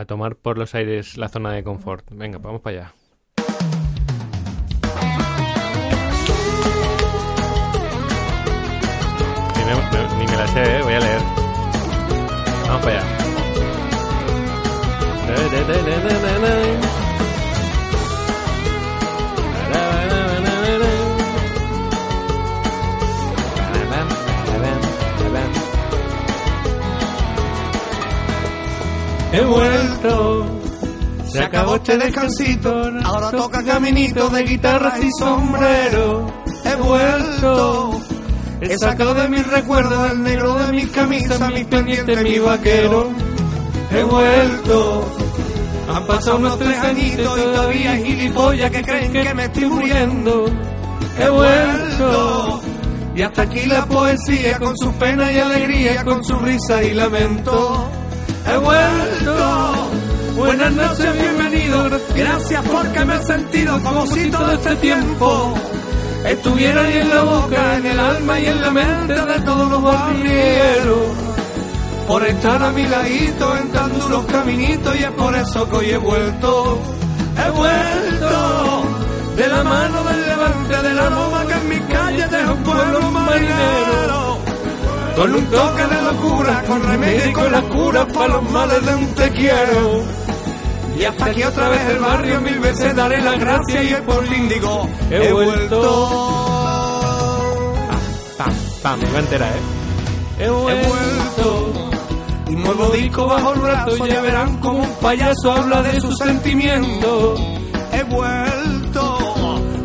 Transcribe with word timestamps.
a 0.00 0.06
tomar 0.06 0.36
por 0.36 0.56
los 0.56 0.74
aires 0.74 1.18
la 1.18 1.28
zona 1.28 1.52
de 1.52 1.62
confort. 1.62 2.08
Venga, 2.10 2.38
vamos 2.38 2.62
para 2.62 2.76
allá. 2.78 2.94
Ni 10.18 10.26
me, 10.26 10.36
la 10.36 10.46
sé, 10.48 10.62
¿eh? 10.62 10.82
voy 10.82 10.94
a 10.94 11.00
leer. 11.00 11.20
Vamos 12.66 12.82
para 12.82 13.00
allá. 13.00 13.20
He 29.32 29.40
vuelto, 29.42 30.44
se 31.28 31.44
acabó 31.44 31.76
este 31.76 31.96
descansito, 31.96 32.90
ahora 33.04 33.30
toca 33.30 33.62
caminito 33.62 34.28
de 34.28 34.42
guitarras 34.42 34.98
y 35.00 35.08
sombrero. 35.16 36.26
He 36.64 36.74
vuelto, 36.74 38.00
he 38.60 38.76
sacado 38.76 39.14
de 39.14 39.28
mis 39.28 39.46
recuerdos 39.46 40.10
el 40.10 40.22
negro 40.24 40.54
de 40.54 40.72
mis 40.72 40.88
camisas, 40.88 41.40
mis 41.52 41.64
pendientes, 41.66 42.22
mi 42.24 42.40
vaquero. 42.40 43.12
He 43.92 44.02
vuelto, 44.02 45.08
han 45.94 46.06
pasado 46.06 46.38
unos 46.38 46.58
tres 46.58 46.78
añitos 46.78 47.38
y 47.38 47.42
todavía 47.42 47.92
hay 47.92 48.04
gilipollas 48.04 48.70
que 48.72 48.82
creen 48.82 49.12
que 49.12 49.34
me 49.34 49.44
estoy 49.44 49.66
muriendo. 49.66 50.46
He 51.20 51.28
vuelto, 51.28 52.62
y 53.14 53.22
hasta 53.22 53.42
aquí 53.42 53.66
la 53.66 53.86
poesía 53.86 54.58
con 54.58 54.76
su 54.76 54.92
pena 54.94 55.30
y 55.30 55.38
alegría, 55.38 56.04
con 56.04 56.24
su 56.24 56.36
risa 56.40 56.82
y 56.82 56.94
lamento. 56.94 57.99
He 58.50 58.56
vuelto. 58.56 59.90
Buenas 60.34 60.72
noches, 60.72 61.12
bienvenido. 61.12 61.88
Gracias 62.16 62.64
porque 62.66 63.04
me 63.04 63.14
he 63.14 63.22
sentido 63.22 63.80
como 63.80 64.06
si 64.08 64.28
todo 64.28 64.50
este 64.50 64.74
tiempo 64.76 65.54
estuviera 66.24 66.82
ahí 66.82 66.96
en 66.96 67.08
la 67.10 67.22
boca, 67.22 67.76
en 67.76 67.86
el 67.86 68.00
alma 68.00 68.40
y 68.40 68.46
en 68.46 68.60
la 68.60 68.70
mente 68.72 69.14
de 69.14 69.40
todos 69.42 69.70
los 69.70 69.82
barrieros. 69.82 70.98
Por 72.08 72.26
estar 72.26 72.60
a 72.60 72.72
mi 72.72 72.88
ladito 72.88 73.56
en 73.56 73.68
tan 73.70 73.98
duros 74.00 74.24
caminitos 74.26 74.96
y 74.98 75.04
es 75.04 75.12
por 75.12 75.36
eso 75.36 75.70
que 75.70 75.76
hoy 75.76 75.90
he 75.90 75.98
vuelto. 75.98 76.82
He 77.38 77.50
vuelto 77.50 78.82
de 79.36 79.48
la 79.48 79.62
mano 79.62 80.02
del 80.02 80.26
levante 80.26 80.88
de 80.88 80.94
la 80.94 81.08
loma 81.08 81.46
que 81.46 81.52
en 81.54 81.68
mis 81.68 81.80
calles 81.82 82.30
deja 82.32 82.52
un 82.52 82.62
pueblo 82.64 83.10
marinero 83.12 84.29
con 85.16 85.34
un 85.34 85.44
toque 85.46 85.86
de 85.86 86.02
locura, 86.02 86.64
con 86.66 86.82
remedio 86.82 87.28
y 87.28 87.32
con 87.32 87.52
la 87.52 87.62
cura 87.62 88.06
para 88.06 88.28
los 88.28 88.50
males 88.50 88.86
de 88.86 88.94
un 88.94 89.14
te 89.14 89.30
quiero. 89.30 90.02
Y 90.98 91.04
hasta 91.04 91.24
aquí 91.26 91.42
otra 91.42 91.68
vez 91.68 91.80
el 91.88 91.98
barrio, 91.98 92.40
mil 92.40 92.58
veces 92.58 92.94
daré 92.94 93.22
las 93.22 93.38
gracias 93.40 93.84
y 93.84 93.94
por 94.02 94.26
fin 94.26 94.48
digo, 94.48 94.88
he 95.10 95.32
vuelto. 95.32 95.80
Pam, 98.36 98.54
pam, 98.82 99.00
me 99.00 99.10
va 99.10 99.18
entera, 99.18 99.48
¿eh? 99.48 100.44
He 100.44 100.48
vuelto. 100.48 101.72
Un 102.48 102.62
nuevo 102.62 102.88
disco 102.90 103.26
bajo 103.26 103.54
el 103.54 103.60
brazo, 103.60 104.06
ya 104.06 104.20
verán 104.20 104.56
como 104.58 104.80
un 104.80 104.94
payaso 104.96 105.52
habla 105.52 105.82
de 105.82 106.00
sus 106.00 106.16
sentimientos. 106.18 107.40
He 107.92 108.02
vuelto. 108.04 109.18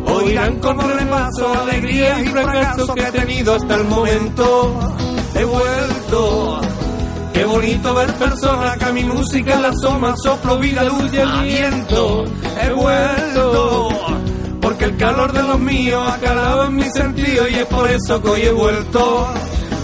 Oirán 0.06 0.58
como 0.60 0.82
repaso 0.82 1.52
alegrías 1.62 2.20
y 2.20 2.28
fracasos 2.28 2.90
que 2.94 3.02
he 3.02 3.12
tenido 3.12 3.54
hasta 3.54 3.74
el 3.74 3.84
momento 3.84 4.96
he 5.38 5.44
vuelto. 5.44 6.60
Qué 7.32 7.44
bonito 7.44 7.94
ver 7.94 8.12
personas 8.14 8.78
que 8.78 8.84
a 8.86 8.92
mi 8.92 9.04
música 9.04 9.60
la 9.60 9.68
asoma, 9.68 10.14
soplo, 10.16 10.58
vida, 10.58 10.84
luz 10.84 11.12
y 11.12 11.16
el 11.18 11.42
viento. 11.42 12.24
He 12.62 12.72
vuelto. 12.72 13.88
Porque 14.60 14.86
el 14.86 14.96
calor 14.96 15.32
de 15.32 15.42
los 15.42 15.58
míos 15.60 16.02
ha 16.08 16.18
calado 16.18 16.64
en 16.64 16.76
mi 16.76 16.90
sentido 16.90 17.48
y 17.48 17.54
es 17.54 17.66
por 17.66 17.90
eso 17.90 18.22
que 18.22 18.28
hoy 18.28 18.42
he 18.42 18.52
vuelto. 18.52 19.28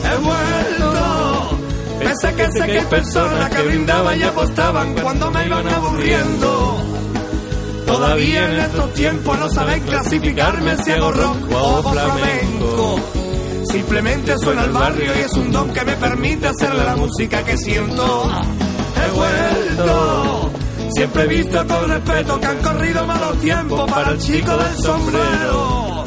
He 0.04 0.16
vuelto. 0.16 1.58
Pese 2.00 2.34
que 2.34 2.50
sé 2.50 2.66
que 2.66 2.78
hay 2.78 2.86
personas 2.86 3.50
que 3.50 3.62
brindaban 3.62 4.18
y 4.18 4.22
apostaban 4.22 4.94
cuando 4.94 5.30
me 5.30 5.46
iban 5.46 5.68
aburriendo. 5.68 6.82
Todavía 7.86 8.50
en 8.50 8.60
estos 8.60 8.94
tiempos 8.94 9.38
no 9.38 9.50
saben 9.50 9.82
clasificarme 9.82 10.76
si 10.82 10.90
hago 10.90 11.12
rock 11.12 11.36
o 11.52 11.82
flamenco. 11.92 13.21
Simplemente 13.72 14.38
suena 14.38 14.64
el 14.64 14.70
barrio 14.70 15.16
y 15.16 15.20
es 15.20 15.32
un 15.32 15.50
don 15.50 15.72
que 15.72 15.82
me 15.82 15.96
permite 15.96 16.46
hacerle 16.46 16.84
la 16.84 16.94
música 16.94 17.42
que 17.42 17.56
siento. 17.56 18.30
He 19.02 19.10
vuelto. 19.16 20.50
Siempre 20.94 21.22
he 21.22 21.26
visto 21.26 21.66
con 21.66 21.88
respeto 21.88 22.38
que 22.38 22.46
han 22.46 22.58
corrido 22.58 23.06
malos 23.06 23.38
tiempos 23.40 23.90
para 23.90 24.10
el 24.10 24.18
chico 24.18 24.54
del 24.58 24.76
sombrero. 24.76 26.04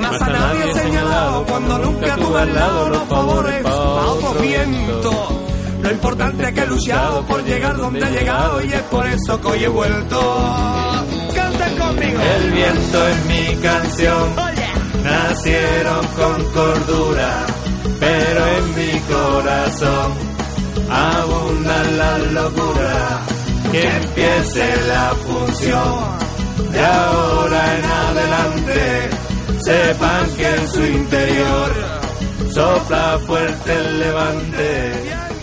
Más 0.00 0.22
a 0.22 0.26
nadie 0.26 0.70
he 0.70 0.74
señalado 0.74 1.44
cuando 1.44 1.78
nunca 1.80 2.16
tuve 2.16 2.40
al 2.40 2.54
lado 2.54 2.88
los 2.88 3.04
favores 3.04 3.66
a 3.66 3.74
otros 3.74 4.40
vientos. 4.40 5.34
Lo 5.82 5.90
importante 5.90 6.48
es 6.48 6.54
que 6.54 6.60
he 6.60 6.66
luchado 6.66 7.22
por 7.26 7.44
llegar 7.44 7.76
donde 7.76 8.00
he 8.06 8.10
llegado 8.10 8.64
y 8.64 8.72
es 8.72 8.82
por 8.84 9.06
eso 9.06 9.38
que 9.38 9.46
hoy 9.48 9.64
he 9.64 9.68
vuelto. 9.68 10.18
Canten 11.34 11.76
conmigo. 11.76 12.20
El 12.22 12.50
viento 12.52 13.08
es 13.08 13.26
mi 13.26 13.56
canción 13.56 14.55
nacieron 15.06 16.06
con 16.18 16.44
cordura, 16.52 17.46
pero 18.00 18.40
en 18.58 18.64
mi 18.78 19.00
corazón 19.00 20.12
abundan 20.90 21.98
la 21.98 22.18
locura. 22.18 23.22
Que 23.72 23.82
empiece 23.82 24.64
la 24.86 25.10
función 25.26 26.72
de 26.72 26.80
ahora 26.80 27.78
en 27.78 27.84
adelante. 27.84 28.80
Sepan 29.60 30.26
que 30.36 30.46
en 30.54 30.68
su 30.68 30.82
interior 30.86 31.70
sopla 32.54 33.18
fuerte 33.26 33.72
el 33.72 33.98
levante, 33.98 34.92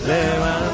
levante. 0.07 0.73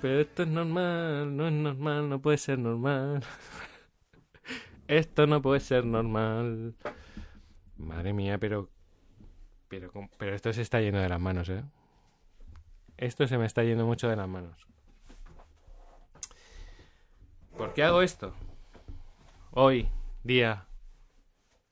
Pero 0.00 0.20
esto 0.20 0.42
es 0.42 0.48
normal, 0.48 1.36
no 1.36 1.46
es 1.46 1.52
normal, 1.52 2.08
no 2.08 2.20
puede 2.20 2.38
ser 2.38 2.58
normal. 2.58 3.22
Esto 4.88 5.26
no 5.26 5.42
puede 5.42 5.60
ser 5.60 5.84
normal. 5.84 6.76
Madre 7.76 8.12
mía, 8.12 8.38
pero. 8.38 8.70
Pero, 9.68 9.90
pero 10.16 10.36
esto 10.36 10.52
se 10.52 10.62
está 10.62 10.80
yendo 10.80 11.00
de 11.00 11.08
las 11.08 11.20
manos, 11.20 11.48
¿eh? 11.48 11.64
Esto 12.96 13.26
se 13.26 13.36
me 13.36 13.46
está 13.46 13.64
yendo 13.64 13.84
mucho 13.84 14.08
de 14.08 14.14
las 14.14 14.28
manos. 14.28 14.66
¿Por 17.56 17.74
qué 17.74 17.82
hago 17.82 18.00
esto? 18.02 18.32
Hoy, 19.50 19.88
día 20.22 20.66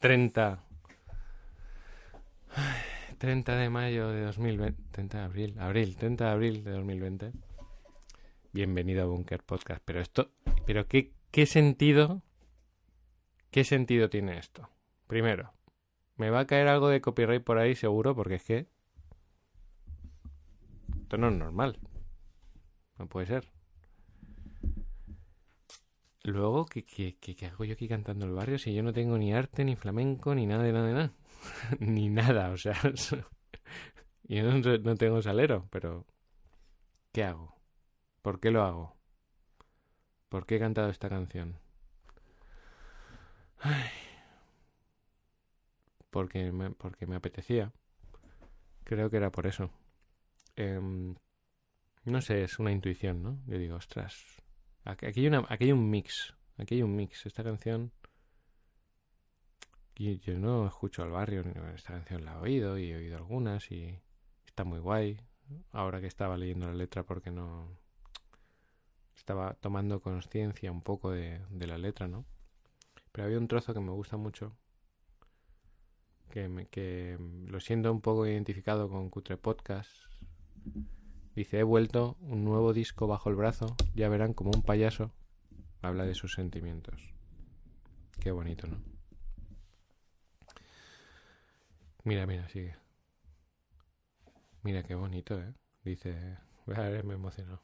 30. 0.01 0.59
Ay, 2.57 2.81
30 3.19 3.57
de 3.57 3.71
mayo 3.71 4.09
de 4.09 4.23
2020. 4.23 4.83
30 4.91 5.19
de 5.19 5.25
abril. 5.25 5.59
Abril, 5.59 5.97
30 5.97 6.25
de 6.25 6.31
abril 6.31 6.65
de 6.65 6.71
2020. 6.73 7.33
Bienvenido 8.55 9.03
a 9.03 9.07
Bunker 9.07 9.43
Podcast. 9.43 9.83
Pero 9.85 10.01
esto. 10.01 10.31
Pero 10.65 10.87
qué, 10.87 11.13
qué 11.33 11.45
sentido. 11.45 12.23
¿Qué 13.51 13.65
sentido 13.65 14.09
tiene 14.09 14.39
esto? 14.39 14.69
Primero, 15.09 15.53
me 16.17 16.31
va 16.31 16.39
a 16.39 16.47
caer 16.47 16.69
algo 16.69 16.89
de 16.89 17.01
copyright 17.01 17.43
por 17.43 17.59
ahí 17.59 17.75
seguro, 17.75 18.15
porque 18.15 18.37
es 18.37 18.45
que. 18.45 18.69
Esto 21.03 21.19
no 21.19 21.31
es 21.31 21.35
normal. 21.35 21.81
No 22.97 23.09
puede 23.09 23.27
ser. 23.27 23.45
Luego, 26.23 26.65
¿qué, 26.67 26.85
qué, 26.85 27.17
qué- 27.21 27.35
qué 27.35 27.47
hago 27.47 27.65
yo 27.65 27.73
aquí 27.75 27.89
cantando 27.89 28.25
el 28.25 28.33
barrio 28.33 28.57
si 28.59 28.73
yo 28.73 28.85
no 28.85 28.93
tengo 28.93 29.19
ni 29.19 29.35
arte, 29.35 29.65
ni 29.65 29.75
flamenco, 29.75 30.33
ni 30.35 30.47
nada 30.47 30.63
de 30.63 30.73
nada 30.73 30.87
de 30.87 30.93
nada? 30.95 31.13
ni 31.81 32.09
nada, 32.09 32.51
o 32.51 32.57
sea. 32.57 32.75
yo 34.23 34.43
no, 34.45 34.79
no 34.79 34.95
tengo 34.95 35.21
salero, 35.23 35.67
pero. 35.73 36.07
¿Qué 37.11 37.25
hago? 37.25 37.54
¿Por 38.25 38.41
qué 38.41 38.51
lo 38.51 38.63
hago? 38.63 38.97
¿Por 40.31 40.47
qué 40.47 40.57
he 40.57 40.59
cantado 40.59 40.89
esta 40.89 41.11
canción? 41.11 41.59
Ay. 43.59 43.91
Porque 46.09 46.51
me, 46.51 46.71
porque 46.71 47.07
me 47.07 47.17
apetecía. 47.17 47.71
Creo 48.85 49.11
que 49.11 49.19
era 49.19 49.31
por 49.31 49.47
eso. 49.47 49.71
Em, 50.57 51.15
no 52.05 52.23
sé, 52.23 52.43
es 52.45 52.59
una 52.59 52.73
intuición, 52.73 53.23
¿no? 53.23 53.43
Yo 53.45 53.59
digo, 53.59 53.77
ostras. 53.77 54.43
Aquí 54.85 55.05
hay, 55.05 55.73
un 55.73 55.91
mix. 55.91 56.35
Aquí 56.57 56.77
hay 56.77 56.83
un 56.83 56.97
mix. 56.97 57.27
Esta 57.27 57.45
canción. 57.45 57.93
yo 59.97 60.39
no 60.39 60.67
escucho 60.67 61.03
al 61.03 61.11
barrio. 61.11 61.43
Esta 61.75 61.93
canción 61.93 62.25
la 62.25 62.33
he 62.33 62.39
oído 62.39 62.79
y 62.79 62.91
he 62.91 62.97
oído 62.97 63.19
algunas 63.19 63.71
y 63.71 64.01
está 64.47 64.65
muy 64.65 64.79
guay. 64.79 65.21
Ahora 65.73 66.01
que 66.01 66.07
estaba 66.07 66.39
leyendo 66.39 66.69
la 66.69 66.75
letra 66.75 67.03
porque 67.03 67.31
no. 67.31 67.85
Estaba 69.25 69.55
tomando 69.55 70.03
conciencia 70.03 70.71
un 70.71 70.83
poco 70.83 71.11
de, 71.11 71.41
la 71.67 71.79
letra, 71.79 72.09
¿no? 72.09 72.27
Pero 73.11 73.25
había 73.25 73.39
un 73.39 73.49
trozo 73.49 73.73
que 73.73 73.81
me 73.81 73.91
gusta 73.91 74.19
mucho. 74.19 74.55
que, 76.29 76.47
me- 76.51 76.67
que 76.67 77.17
lo 77.47 77.59
siento 77.59 77.91
un 77.91 78.03
poco 78.03 78.27
identificado 78.27 78.91
con 78.91 79.09
Cutre 79.09 79.39
Podcast. 79.39 79.91
Dice, 81.35 81.59
he 81.59 81.63
vuelto, 81.63 82.19
un 82.21 82.45
nuevo 82.45 82.75
disco 82.75 83.07
bajo 83.07 83.31
el 83.31 83.37
brazo, 83.37 83.75
ya 83.95 84.11
verán 84.11 84.35
como 84.35 84.51
un 84.55 84.61
payaso 84.61 85.11
habla 85.81 86.05
de 86.05 86.15
sus 86.15 86.35
sentimientos. 86.35 87.15
Qué 88.21 88.31
bonito, 88.31 88.67
¿no? 88.67 88.77
Mira, 92.05 92.27
mira, 92.27 92.47
sigue. 92.51 92.77
Mira 94.63 94.83
qué 94.83 94.95
bonito, 94.95 95.41
¿eh? 95.41 95.55
Dice, 95.83 96.37
me 97.05 97.15
emocionó. 97.15 97.63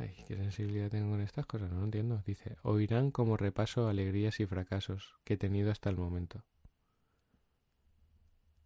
Ay, 0.00 0.14
qué 0.26 0.34
sensibilidad 0.34 0.88
tengo 0.90 1.10
con 1.10 1.20
estas 1.20 1.44
cosas, 1.44 1.70
no 1.70 1.80
lo 1.80 1.84
entiendo. 1.84 2.22
Dice, 2.24 2.56
oirán 2.62 3.10
como 3.10 3.36
repaso 3.36 3.86
alegrías 3.86 4.40
y 4.40 4.46
fracasos 4.46 5.14
que 5.24 5.34
he 5.34 5.36
tenido 5.36 5.70
hasta 5.70 5.90
el 5.90 5.98
momento. 5.98 6.42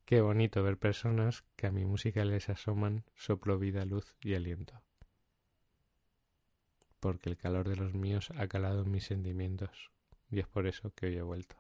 Qué 0.05 0.21
bonito 0.21 0.63
ver 0.63 0.79
personas 0.79 1.43
que 1.57 1.67
a 1.67 1.73
mi 1.73 1.85
música 1.85 2.25
les 2.25 2.49
asoman 2.51 3.05
soplo, 3.17 3.59
vida, 3.59 3.85
luz 3.85 4.15
y 4.21 4.35
aliento. 4.35 4.81
Porque 7.01 7.31
el 7.31 7.37
calor 7.37 7.69
de 7.69 7.77
los 7.77 7.95
míos 7.95 8.31
ha 8.37 8.47
calado 8.47 8.83
en 8.83 8.93
mis 8.93 9.05
sentimientos 9.05 9.91
y 10.31 10.39
es 10.39 10.47
por 10.47 10.69
eso 10.69 10.93
que 10.95 11.07
hoy 11.07 11.17
he 11.17 11.23
vuelto. 11.23 11.57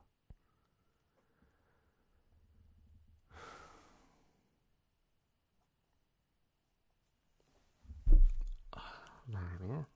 Madre 9.26 9.64
mía. 9.66 9.86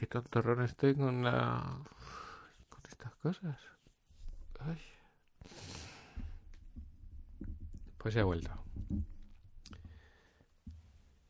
Qué 0.00 0.06
tontorrón 0.06 0.62
estoy 0.62 0.94
con 0.94 1.22
la... 1.22 1.78
con 2.70 2.80
estas 2.88 3.14
cosas. 3.16 3.58
Pues 7.98 8.16
he 8.16 8.22
vuelto. 8.22 8.50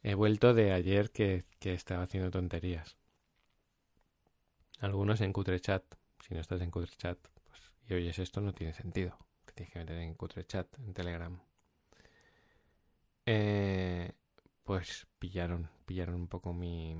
He 0.05 0.15
vuelto 0.15 0.55
de 0.55 0.71
ayer 0.71 1.11
que, 1.11 1.47
que 1.59 1.75
estaba 1.75 2.05
haciendo 2.05 2.31
tonterías. 2.31 2.97
Algunos 4.79 5.21
en 5.21 5.33
Cutrechat. 5.33 5.83
Si 6.21 6.35
no 6.35 6.41
estás 6.41 6.61
en 6.61 6.71
Cutrechat 6.71 7.19
pues, 7.49 7.61
y 7.89 7.95
oyes 7.95 8.21
esto, 8.21 8.41
no 8.41 8.55
tiene 8.55 8.73
sentido. 8.73 9.19
Te 9.47 9.53
tienes 9.53 9.73
que 9.73 9.81
meter 9.81 9.97
en 9.97 10.15
Cutrechat, 10.15 10.79
en 10.79 10.95
Telegram. 10.95 11.41
Eh, 13.27 14.13
pues 14.63 15.09
pillaron, 15.19 15.69
pillaron 15.87 16.15
un 16.15 16.29
poco 16.29 16.53
mi, 16.53 16.97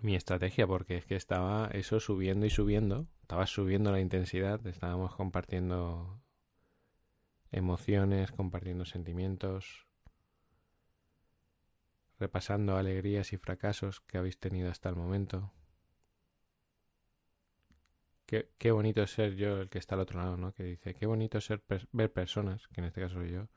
mi 0.00 0.14
estrategia, 0.14 0.66
porque 0.66 0.96
es 0.96 1.06
que 1.06 1.16
estaba 1.16 1.68
eso 1.72 2.00
subiendo 2.00 2.46
y 2.46 2.50
subiendo. 2.50 3.08
Estaba 3.22 3.46
subiendo 3.46 3.92
la 3.92 4.00
intensidad, 4.00 4.64
estábamos 4.66 5.14
compartiendo 5.14 6.22
emociones, 7.50 8.30
compartiendo 8.32 8.84
sentimientos, 8.84 9.86
repasando 12.18 12.76
alegrías 12.76 13.32
y 13.32 13.38
fracasos 13.38 14.00
que 14.00 14.18
habéis 14.18 14.38
tenido 14.38 14.70
hasta 14.70 14.88
el 14.88 14.96
momento. 14.96 15.52
Qué, 18.26 18.50
qué 18.58 18.70
bonito 18.72 19.06
ser 19.06 19.36
yo 19.36 19.60
el 19.62 19.70
que 19.70 19.78
está 19.78 19.94
al 19.94 20.02
otro 20.02 20.20
lado, 20.20 20.36
¿no? 20.36 20.52
Que 20.52 20.62
dice, 20.62 20.94
qué 20.94 21.06
bonito 21.06 21.40
ser 21.40 21.62
ver 21.92 22.12
personas, 22.12 22.68
que 22.68 22.80
en 22.80 22.86
este 22.86 23.00
caso 23.00 23.14
soy 23.14 23.30
yo, 23.30 23.48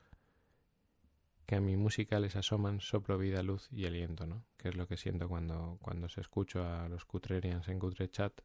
que 1.46 1.56
a 1.56 1.60
mi 1.60 1.76
música 1.76 2.18
les 2.20 2.36
asoman 2.36 2.80
soplo, 2.80 3.18
vida, 3.18 3.42
luz 3.42 3.68
y 3.72 3.86
aliento, 3.86 4.26
¿no? 4.26 4.44
Que 4.56 4.68
es 4.68 4.76
lo 4.76 4.86
que 4.86 4.96
siento 4.96 5.28
cuando, 5.28 5.78
cuando 5.82 6.08
se 6.08 6.20
escucho 6.20 6.64
a 6.66 6.88
los 6.88 7.04
Cutrerians 7.04 7.68
en 7.68 7.78
Cutre 7.78 8.10
Chat. 8.10 8.40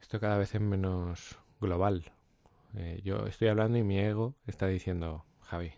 Esto 0.00 0.20
cada 0.20 0.38
vez 0.38 0.54
es 0.54 0.60
menos 0.60 1.38
global. 1.60 2.12
Eh, 2.74 3.00
yo 3.04 3.26
estoy 3.26 3.48
hablando 3.48 3.78
y 3.78 3.82
mi 3.82 3.98
ego 3.98 4.34
está 4.46 4.66
diciendo, 4.66 5.24
Javi, 5.42 5.72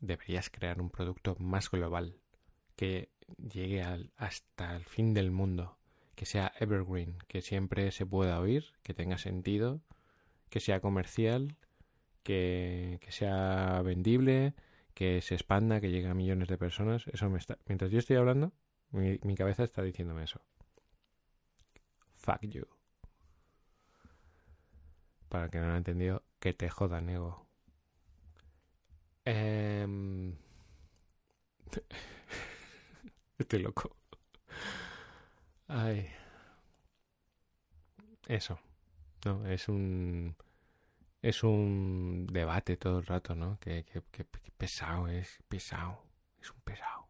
deberías 0.00 0.50
crear 0.50 0.80
un 0.80 0.90
producto 0.90 1.36
más 1.38 1.70
global, 1.70 2.18
que 2.76 3.10
llegue 3.38 3.82
al- 3.82 4.12
hasta 4.16 4.76
el 4.76 4.84
fin 4.84 5.14
del 5.14 5.30
mundo, 5.30 5.78
que 6.14 6.26
sea 6.26 6.52
evergreen, 6.58 7.16
que 7.28 7.40
siempre 7.42 7.90
se 7.92 8.04
pueda 8.06 8.40
oír, 8.40 8.72
que 8.82 8.94
tenga 8.94 9.18
sentido, 9.18 9.80
que 10.50 10.60
sea 10.60 10.80
comercial, 10.80 11.56
que, 12.22 12.98
sea 13.08 13.82
vendible, 13.82 14.54
que 14.94 15.20
se 15.22 15.34
expanda, 15.34 15.80
que 15.80 15.90
llegue 15.90 16.08
a 16.08 16.14
millones 16.14 16.48
de 16.48 16.58
personas. 16.58 17.06
Eso 17.08 17.28
me 17.30 17.38
está. 17.38 17.58
Mientras 17.66 17.90
yo 17.90 17.98
estoy 17.98 18.16
hablando, 18.16 18.52
mi, 18.90 19.18
mi 19.22 19.34
cabeza 19.34 19.64
está 19.64 19.82
diciéndome 19.82 20.24
eso. 20.24 20.40
Fuck 22.16 22.42
you. 22.42 22.66
Para 25.28 25.44
el 25.46 25.50
que 25.50 25.58
no 25.58 25.66
lo 25.68 25.74
ha 25.74 25.78
entendido, 25.78 26.22
que 26.38 26.52
te 26.52 26.68
jodan, 26.68 27.08
ego. 27.08 27.46
Em, 29.24 30.36
Estoy 33.38 33.60
loco. 33.60 33.96
Ay. 35.68 36.08
Eso. 38.28 38.58
No, 39.24 39.46
es 39.46 39.68
un. 39.68 40.36
Es 41.22 41.42
un 41.44 42.26
debate 42.30 42.76
todo 42.76 42.98
el 42.98 43.06
rato, 43.06 43.34
¿no? 43.34 43.58
Que, 43.60 43.84
que- 43.84 44.02
que- 44.10 44.24
pesado 44.58 45.08
es, 45.08 45.38
pesado. 45.48 46.04
Es 46.40 46.50
un 46.50 46.60
pesado. 46.60 47.08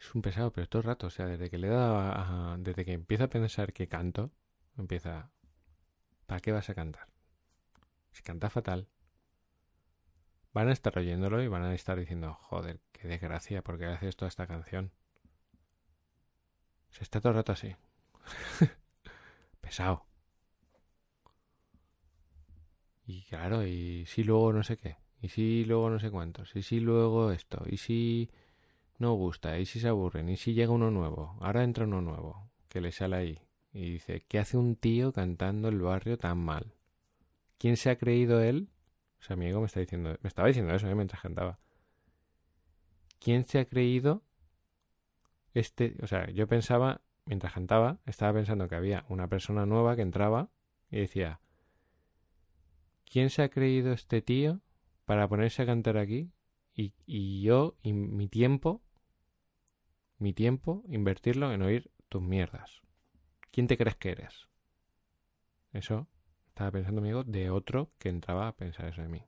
Es 0.00 0.14
un 0.14 0.22
pesado, 0.22 0.50
pero 0.52 0.68
todo 0.68 0.80
el 0.80 0.86
rato. 0.86 1.06
O 1.06 1.10
sea, 1.10 1.26
desde 1.26 1.48
que 1.50 1.58
le 1.58 1.68
da. 1.68 2.56
desde 2.58 2.84
que 2.84 2.92
empieza 2.92 3.24
a 3.24 3.28
pensar 3.28 3.72
que 3.72 3.86
canto, 3.88 4.32
empieza. 4.76 5.30
¿Para 6.26 6.40
qué 6.40 6.52
vas 6.52 6.70
a 6.70 6.74
cantar? 6.74 7.08
Si 8.12 8.22
canta 8.22 8.50
fatal. 8.50 8.88
Van 10.52 10.68
a 10.68 10.72
estar 10.72 10.96
oyéndolo 10.96 11.42
y 11.42 11.48
van 11.48 11.64
a 11.64 11.74
estar 11.74 11.98
diciendo, 11.98 12.34
joder, 12.34 12.80
qué 12.92 13.08
desgracia, 13.08 13.62
¿por 13.62 13.78
qué 13.78 13.86
hace 13.86 14.06
esto 14.08 14.26
a 14.26 14.28
esta 14.28 14.46
canción? 14.46 14.92
Se 16.90 17.02
está 17.04 17.20
todo 17.20 17.30
el 17.30 17.36
rato 17.36 17.52
así. 17.52 17.74
Pesado. 19.60 20.06
Y 23.10 23.22
claro, 23.22 23.66
y 23.66 24.04
si 24.06 24.22
luego 24.22 24.52
no 24.52 24.62
sé 24.62 24.76
qué, 24.76 24.96
y 25.20 25.30
si 25.30 25.64
luego 25.64 25.90
no 25.90 25.98
sé 25.98 26.12
cuántos, 26.12 26.54
y 26.54 26.62
si 26.62 26.78
luego 26.78 27.32
esto, 27.32 27.64
y 27.68 27.76
si 27.76 28.30
no 28.98 29.14
gusta, 29.14 29.58
y 29.58 29.66
si 29.66 29.80
se 29.80 29.88
aburren, 29.88 30.28
y 30.28 30.36
si 30.36 30.54
llega 30.54 30.70
uno 30.70 30.92
nuevo, 30.92 31.36
ahora 31.40 31.64
entra 31.64 31.86
uno 31.86 32.00
nuevo, 32.02 32.48
que 32.68 32.80
le 32.80 32.92
sale 32.92 33.16
ahí, 33.16 33.38
y 33.72 33.94
dice, 33.94 34.24
¿qué 34.28 34.38
hace 34.38 34.56
un 34.56 34.76
tío 34.76 35.12
cantando 35.12 35.68
el 35.70 35.80
barrio 35.80 36.18
tan 36.18 36.38
mal? 36.38 36.72
¿Quién 37.58 37.76
se 37.76 37.90
ha 37.90 37.98
creído 37.98 38.42
él? 38.42 38.68
O 39.18 39.24
sea, 39.24 39.34
mi 39.34 39.46
amigo 39.46 39.58
me 39.58 39.66
está 39.66 39.80
diciendo, 39.80 40.16
me 40.22 40.28
estaba 40.28 40.46
diciendo 40.46 40.72
eso 40.72 40.88
¿eh? 40.88 40.94
mientras 40.94 41.20
cantaba. 41.20 41.58
¿Quién 43.18 43.44
se 43.44 43.58
ha 43.58 43.64
creído 43.64 44.22
este? 45.52 45.96
O 46.00 46.06
sea, 46.06 46.30
yo 46.30 46.46
pensaba, 46.46 47.00
mientras 47.24 47.54
cantaba, 47.54 47.98
estaba 48.06 48.34
pensando 48.34 48.68
que 48.68 48.76
había 48.76 49.04
una 49.08 49.26
persona 49.26 49.66
nueva 49.66 49.96
que 49.96 50.02
entraba 50.02 50.50
y 50.92 51.00
decía, 51.00 51.40
¿quién 53.10 53.28
se 53.28 53.42
ha 53.42 53.50
creído 53.50 53.92
este 53.92 54.22
tío 54.22 54.62
para 55.04 55.28
ponerse 55.28 55.62
a 55.62 55.66
cantar 55.66 55.98
aquí? 55.98 56.32
Y, 56.72 57.42
yo, 57.42 57.76
y 57.82 57.92
mi 57.92 58.28
tiempo, 58.28 58.80
mi 60.16 60.32
tiempo, 60.32 60.82
invertirlo 60.88 61.52
en 61.52 61.60
oír 61.60 61.90
tus 62.08 62.22
mierdas. 62.22 62.80
¿Quién 63.50 63.66
te 63.66 63.76
crees 63.76 63.96
que 63.96 64.12
eres? 64.12 64.48
Eso 65.72 66.08
estaba 66.48 66.70
pensando, 66.70 67.02
amigo, 67.02 67.22
de 67.22 67.50
otro 67.50 67.92
que 67.98 68.08
entraba 68.08 68.48
a 68.48 68.56
pensar 68.56 68.86
eso 68.86 69.02
de 69.02 69.08
mí. 69.08 69.26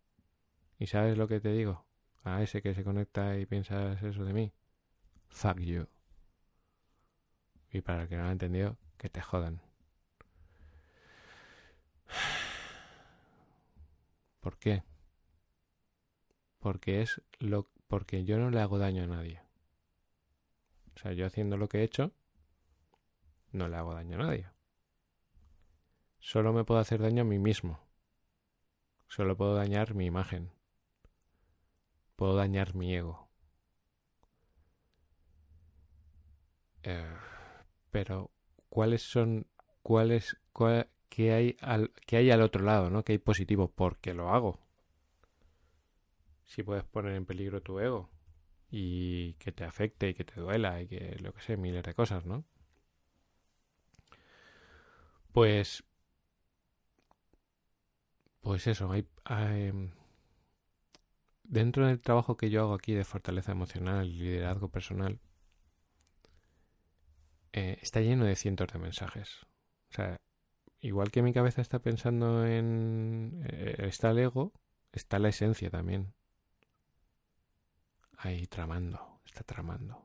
¿Y 0.78 0.86
sabes 0.86 1.18
lo 1.18 1.28
que 1.28 1.40
te 1.40 1.52
digo? 1.52 1.84
A 2.24 2.42
ese 2.42 2.62
que 2.62 2.74
se 2.74 2.84
conecta 2.84 3.38
y 3.38 3.44
piensas 3.44 4.02
eso 4.02 4.24
de 4.24 4.32
mí. 4.32 4.52
Fuck 5.28 5.58
you. 5.60 5.88
Y 7.70 7.82
para 7.82 8.02
el 8.02 8.08
que 8.08 8.16
no 8.16 8.22
lo 8.22 8.28
ha 8.28 8.32
entendido, 8.32 8.78
que 8.96 9.10
te 9.10 9.20
jodan. 9.20 9.60
¿Por 14.42 14.58
qué? 14.58 14.82
Porque 16.58 17.00
es 17.00 17.22
lo 17.38 17.70
porque 17.86 18.24
yo 18.24 18.38
no 18.38 18.50
le 18.50 18.60
hago 18.60 18.78
daño 18.78 19.04
a 19.04 19.06
nadie. 19.06 19.40
O 20.96 20.98
sea, 20.98 21.12
yo 21.12 21.26
haciendo 21.26 21.56
lo 21.56 21.68
que 21.68 21.78
he 21.78 21.84
hecho, 21.84 22.12
no 23.52 23.68
le 23.68 23.76
hago 23.76 23.94
daño 23.94 24.16
a 24.16 24.24
nadie. 24.24 24.50
Solo 26.18 26.52
me 26.52 26.64
puedo 26.64 26.80
hacer 26.80 27.00
daño 27.00 27.22
a 27.22 27.24
mí 27.24 27.38
mismo. 27.38 27.78
Solo 29.06 29.36
puedo 29.36 29.54
dañar 29.54 29.94
mi 29.94 30.06
imagen. 30.06 30.50
Puedo 32.16 32.34
dañar 32.34 32.74
mi 32.74 32.96
ego. 32.96 33.28
Eh, 36.82 37.16
pero, 37.92 38.32
¿cuáles 38.68 39.02
son, 39.02 39.46
cuáles, 39.82 40.36
cuál, 40.52 40.88
qué 41.12 41.32
hay 41.32 41.56
al, 41.60 41.92
qué 42.06 42.16
hay 42.18 42.30
al 42.32 42.42
otro 42.42 42.64
lado, 42.64 42.90
¿no? 42.90 43.04
¿Qué 43.04 43.12
hay 43.12 43.18
positivo? 43.18 43.70
Porque 43.74 44.14
lo 44.14 44.30
hago. 44.30 44.58
Si 46.46 46.62
puedes 46.62 46.84
poner 46.84 47.14
en 47.16 47.26
peligro 47.26 47.62
tu 47.62 47.80
ego 47.80 48.08
y 48.70 49.34
que 49.34 49.52
te 49.52 49.64
afecte 49.64 50.10
y 50.10 50.14
que 50.14 50.24
te 50.24 50.40
duela 50.40 50.80
y 50.82 50.88
que 50.88 51.16
lo 51.20 51.34
que 51.34 51.42
sé, 51.42 51.56
miles 51.56 51.82
de 51.84 51.94
cosas, 51.94 52.26
¿no? 52.26 52.44
Pues. 55.32 55.82
Pues 58.40 58.66
eso, 58.66 58.90
hay, 58.92 59.06
hay- 59.24 59.72
dentro 61.44 61.86
del 61.86 62.00
trabajo 62.00 62.36
que 62.36 62.50
yo 62.50 62.62
hago 62.62 62.74
aquí 62.74 62.94
de 62.94 63.04
fortaleza 63.04 63.52
emocional 63.52 64.18
liderazgo 64.18 64.70
personal, 64.70 65.20
eh, 67.52 67.78
está 67.82 68.00
lleno 68.00 68.24
de 68.24 68.36
cientos 68.36 68.68
de 68.72 68.78
mensajes. 68.78 69.40
O 69.90 69.94
sea, 69.94 70.16
igual 70.82 71.10
que 71.10 71.22
mi 71.22 71.32
cabeza 71.32 71.62
está 71.62 71.78
pensando 71.80 72.46
en... 72.46 73.42
eh, 73.48 73.76
está 73.88 74.10
el 74.10 74.18
ego, 74.18 74.52
está 74.92 75.18
la 75.18 75.30
esencia 75.30 75.70
también. 75.70 76.12
Ahí 78.16 78.46
tramando, 78.46 79.20
está 79.24 79.42
tramando. 79.44 79.96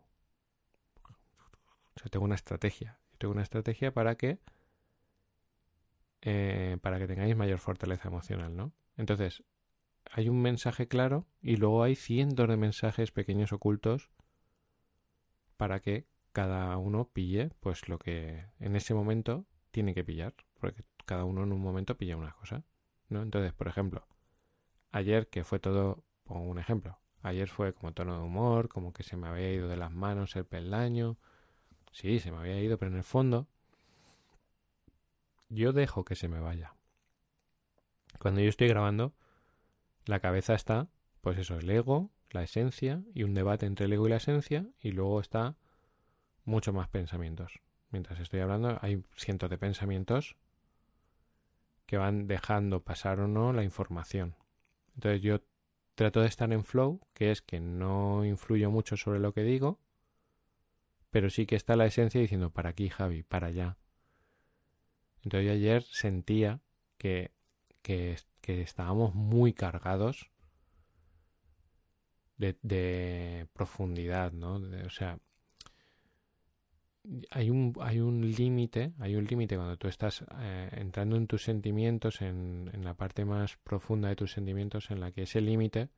O 1.96 2.00
sea, 2.00 2.10
tengo 2.10 2.25
una 2.25 2.36
estrategia. 2.36 3.00
Yo 3.12 3.17
tengo 3.17 3.34
una 3.34 3.43
estrategia 3.43 3.93
para 3.93 4.15
que... 4.15 4.39
eh, 6.22 6.77
para 6.81 7.00
que 7.00 7.07
tengáis 7.07 7.36
mayor 7.36 7.60
fortaleza 7.60 8.07
emocional, 8.07 8.55
¿no? 8.55 8.72
Entonces, 8.98 9.43
hay 10.12 10.29
un 10.29 10.41
mensaje 10.41 10.88
claro 10.88 11.27
y 11.41 11.57
luego 11.57 11.84
hay 11.84 11.96
cientos 11.96 12.48
de 12.50 12.57
mensajes 12.57 13.12
pequeños 13.12 13.53
ocultos 13.53 14.10
para 15.57 15.79
que 15.81 16.07
cada 16.31 16.77
uno 16.77 17.10
pille 17.10 17.50
pues 17.60 17.89
lo 17.89 18.00
que 18.00 18.46
en 18.60 18.75
ese 18.75 18.93
momento 18.93 19.46
tiene 19.72 19.93
que 19.93 20.03
pillar, 20.03 20.36
porque 20.57 20.83
cada 21.05 21.25
uno 21.25 21.43
en 21.43 21.53
un 21.53 21.61
momento 21.61 21.97
pilla 21.97 22.17
una 22.17 22.33
cosa, 22.33 22.63
¿no? 23.09 23.21
Entonces, 23.21 23.53
por 23.53 23.67
ejemplo, 23.67 24.05
ayer 24.91 25.27
que 25.27 25.43
fue 25.43 25.59
todo, 25.59 26.03
pongo 26.23 26.49
un 26.49 26.59
ejemplo, 26.59 26.99
ayer 27.21 27.49
fue 27.49 27.73
como 27.73 27.93
tono 27.93 28.17
de 28.17 28.23
humor, 28.23 28.69
como 28.69 28.93
que 28.93 29.03
se 29.03 29.17
me 29.17 29.27
había 29.27 29.51
ido 29.51 29.67
de 29.67 29.77
las 29.77 29.91
manos 29.91 30.35
el 30.35 30.45
peldaño, 30.45 31.17
sí, 31.91 32.19
se 32.19 32.31
me 32.31 32.37
había 32.37 32.59
ido, 32.59 32.77
pero 32.77 32.91
en 32.91 32.97
el 32.97 33.03
fondo 33.03 33.47
yo 35.49 35.73
dejo 35.73 36.03
que 36.03 36.15
se 36.15 36.27
me 36.27 36.39
vaya. 36.39 36.73
Cuando 38.19 38.41
yo 38.41 38.49
estoy 38.49 38.67
grabando, 38.67 39.13
la 40.05 40.19
cabeza 40.19 40.55
está, 40.55 40.89
pues 41.21 41.37
eso, 41.37 41.57
el 41.57 41.69
ego, 41.69 42.11
la 42.31 42.43
esencia 42.43 43.03
y 43.13 43.23
un 43.23 43.33
debate 43.33 43.65
entre 43.65 43.85
el 43.85 43.93
ego 43.93 44.07
y 44.07 44.09
la 44.09 44.17
esencia 44.17 44.65
y 44.79 44.91
luego 44.91 45.19
está 45.21 45.55
mucho 46.43 46.73
más 46.73 46.87
pensamientos. 46.89 47.61
Mientras 47.89 48.19
estoy 48.19 48.41
hablando 48.41 48.77
hay 48.81 49.03
cientos 49.15 49.49
de 49.49 49.57
pensamientos 49.57 50.35
que 51.88 51.98
van 51.98 52.27
dejando 52.27 52.84
pasar 52.84 53.22
o 53.22 53.27
no 53.29 53.53
la 53.53 53.63
información. 53.63 54.36
Entonces 54.96 55.22
yo 55.24 55.41
trato 55.96 56.22
de 56.22 56.27
estar 56.27 56.53
en 56.53 56.63
flow, 56.65 57.01
que 57.15 57.32
es 57.32 57.41
que 57.44 57.60
no 57.62 58.25
influyo 58.25 58.72
mucho 58.72 58.98
sobre 58.98 59.20
lo 59.20 59.34
que 59.34 59.44
digo, 59.44 59.79
pero 61.10 61.29
sí 61.29 61.46
que 61.46 61.58
está 61.58 61.75
la 61.75 61.86
esencia 61.86 62.22
diciendo 62.22 62.50
para 62.51 62.70
aquí 62.70 62.88
Javi, 62.88 63.22
para 63.24 63.48
allá. 63.48 63.77
Entonces 65.22 65.51
ayer 65.51 65.84
sentía 65.84 66.60
que, 66.98 67.32
que, 67.84 68.17
que 68.41 68.62
estábamos 68.63 69.13
muy 69.13 69.53
cargados 69.53 70.32
de, 72.38 72.58
de 72.62 73.48
profundidad, 73.53 74.32
¿no? 74.32 74.60
De- 74.60 74.84
o 74.86 74.89
sea, 74.89 75.20
hay 77.31 77.49
un, 77.49 77.73
hay 77.81 77.99
un 77.99 78.21
límite, 78.31 78.93
hay 78.99 79.15
un 79.15 79.25
límite 79.25 79.55
cuando 79.55 79.77
tú 79.77 79.87
estás 79.87 80.25
eh, 80.39 80.69
entrando 80.73 81.15
en 81.15 81.27
tus 81.27 81.43
sentimientos, 81.43 82.21
en, 82.21 82.69
en 82.73 82.83
la 82.83 82.93
parte 82.95 83.25
más 83.25 83.57
profunda 83.57 84.09
de 84.09 84.15
tus 84.15 84.31
sentimientos, 84.31 84.91
en 84.91 84.99
la 84.99 85.11
que 85.11 85.23
ese 85.23 85.41
límite 85.41 85.89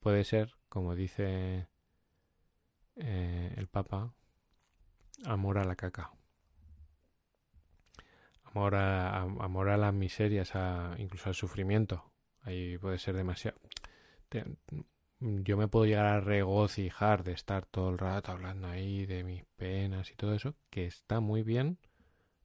puede 0.00 0.24
ser, 0.24 0.54
como 0.68 0.94
dice 0.94 1.68
eh, 2.96 3.54
el 3.56 3.66
Papa, 3.68 4.14
amor 5.24 5.58
a 5.58 5.64
la 5.64 5.76
caca. 5.76 6.12
Amor 8.44 8.76
a, 8.76 9.22
amor 9.22 9.68
a 9.68 9.76
las 9.76 9.92
miserias, 9.92 10.54
a, 10.54 10.94
incluso 10.98 11.28
al 11.28 11.34
sufrimiento. 11.34 12.12
Ahí 12.42 12.78
puede 12.78 12.98
ser 12.98 13.16
demasiado. 13.16 13.58
Yo 15.24 15.56
me 15.56 15.68
puedo 15.68 15.86
llegar 15.86 16.04
a 16.04 16.20
regocijar 16.20 17.24
de 17.24 17.32
estar 17.32 17.64
todo 17.64 17.88
el 17.88 17.96
rato 17.96 18.30
hablando 18.30 18.68
ahí 18.68 19.06
de 19.06 19.24
mis 19.24 19.42
penas 19.56 20.10
y 20.10 20.16
todo 20.16 20.34
eso, 20.34 20.54
que 20.68 20.84
está 20.84 21.20
muy 21.20 21.42
bien, 21.42 21.78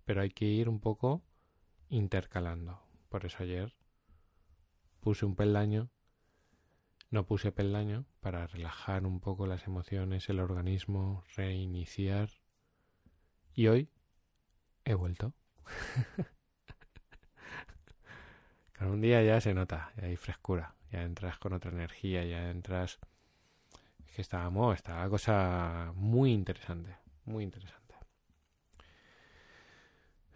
pero 0.05 0.21
hay 0.21 0.29
que 0.29 0.45
ir 0.45 0.69
un 0.69 0.79
poco 0.79 1.21
intercalando. 1.89 2.81
Por 3.09 3.25
eso 3.25 3.43
ayer 3.43 3.75
puse 5.01 5.25
un 5.25 5.35
peldaño, 5.35 5.89
no 7.09 7.25
puse 7.25 7.51
peldaño, 7.51 8.05
para 8.21 8.47
relajar 8.47 9.05
un 9.05 9.19
poco 9.19 9.45
las 9.45 9.67
emociones, 9.67 10.29
el 10.29 10.39
organismo, 10.39 11.25
reiniciar. 11.35 12.29
Y 13.53 13.67
hoy 13.67 13.89
he 14.85 14.93
vuelto. 14.93 15.33
Cada 18.71 18.89
un 18.89 19.01
día 19.01 19.21
ya 19.21 19.41
se 19.41 19.53
nota, 19.53 19.91
hay 20.01 20.15
frescura, 20.15 20.75
ya 20.91 21.03
entras 21.03 21.37
con 21.39 21.53
otra 21.53 21.71
energía, 21.71 22.23
ya 22.25 22.49
entras... 22.51 22.99
Es 24.07 24.15
que 24.15 24.21
estábamos, 24.21 24.75
está 24.75 24.99
la 24.99 25.09
cosa 25.09 25.91
muy 25.95 26.31
interesante, 26.33 26.97
muy 27.25 27.43
interesante. 27.43 27.95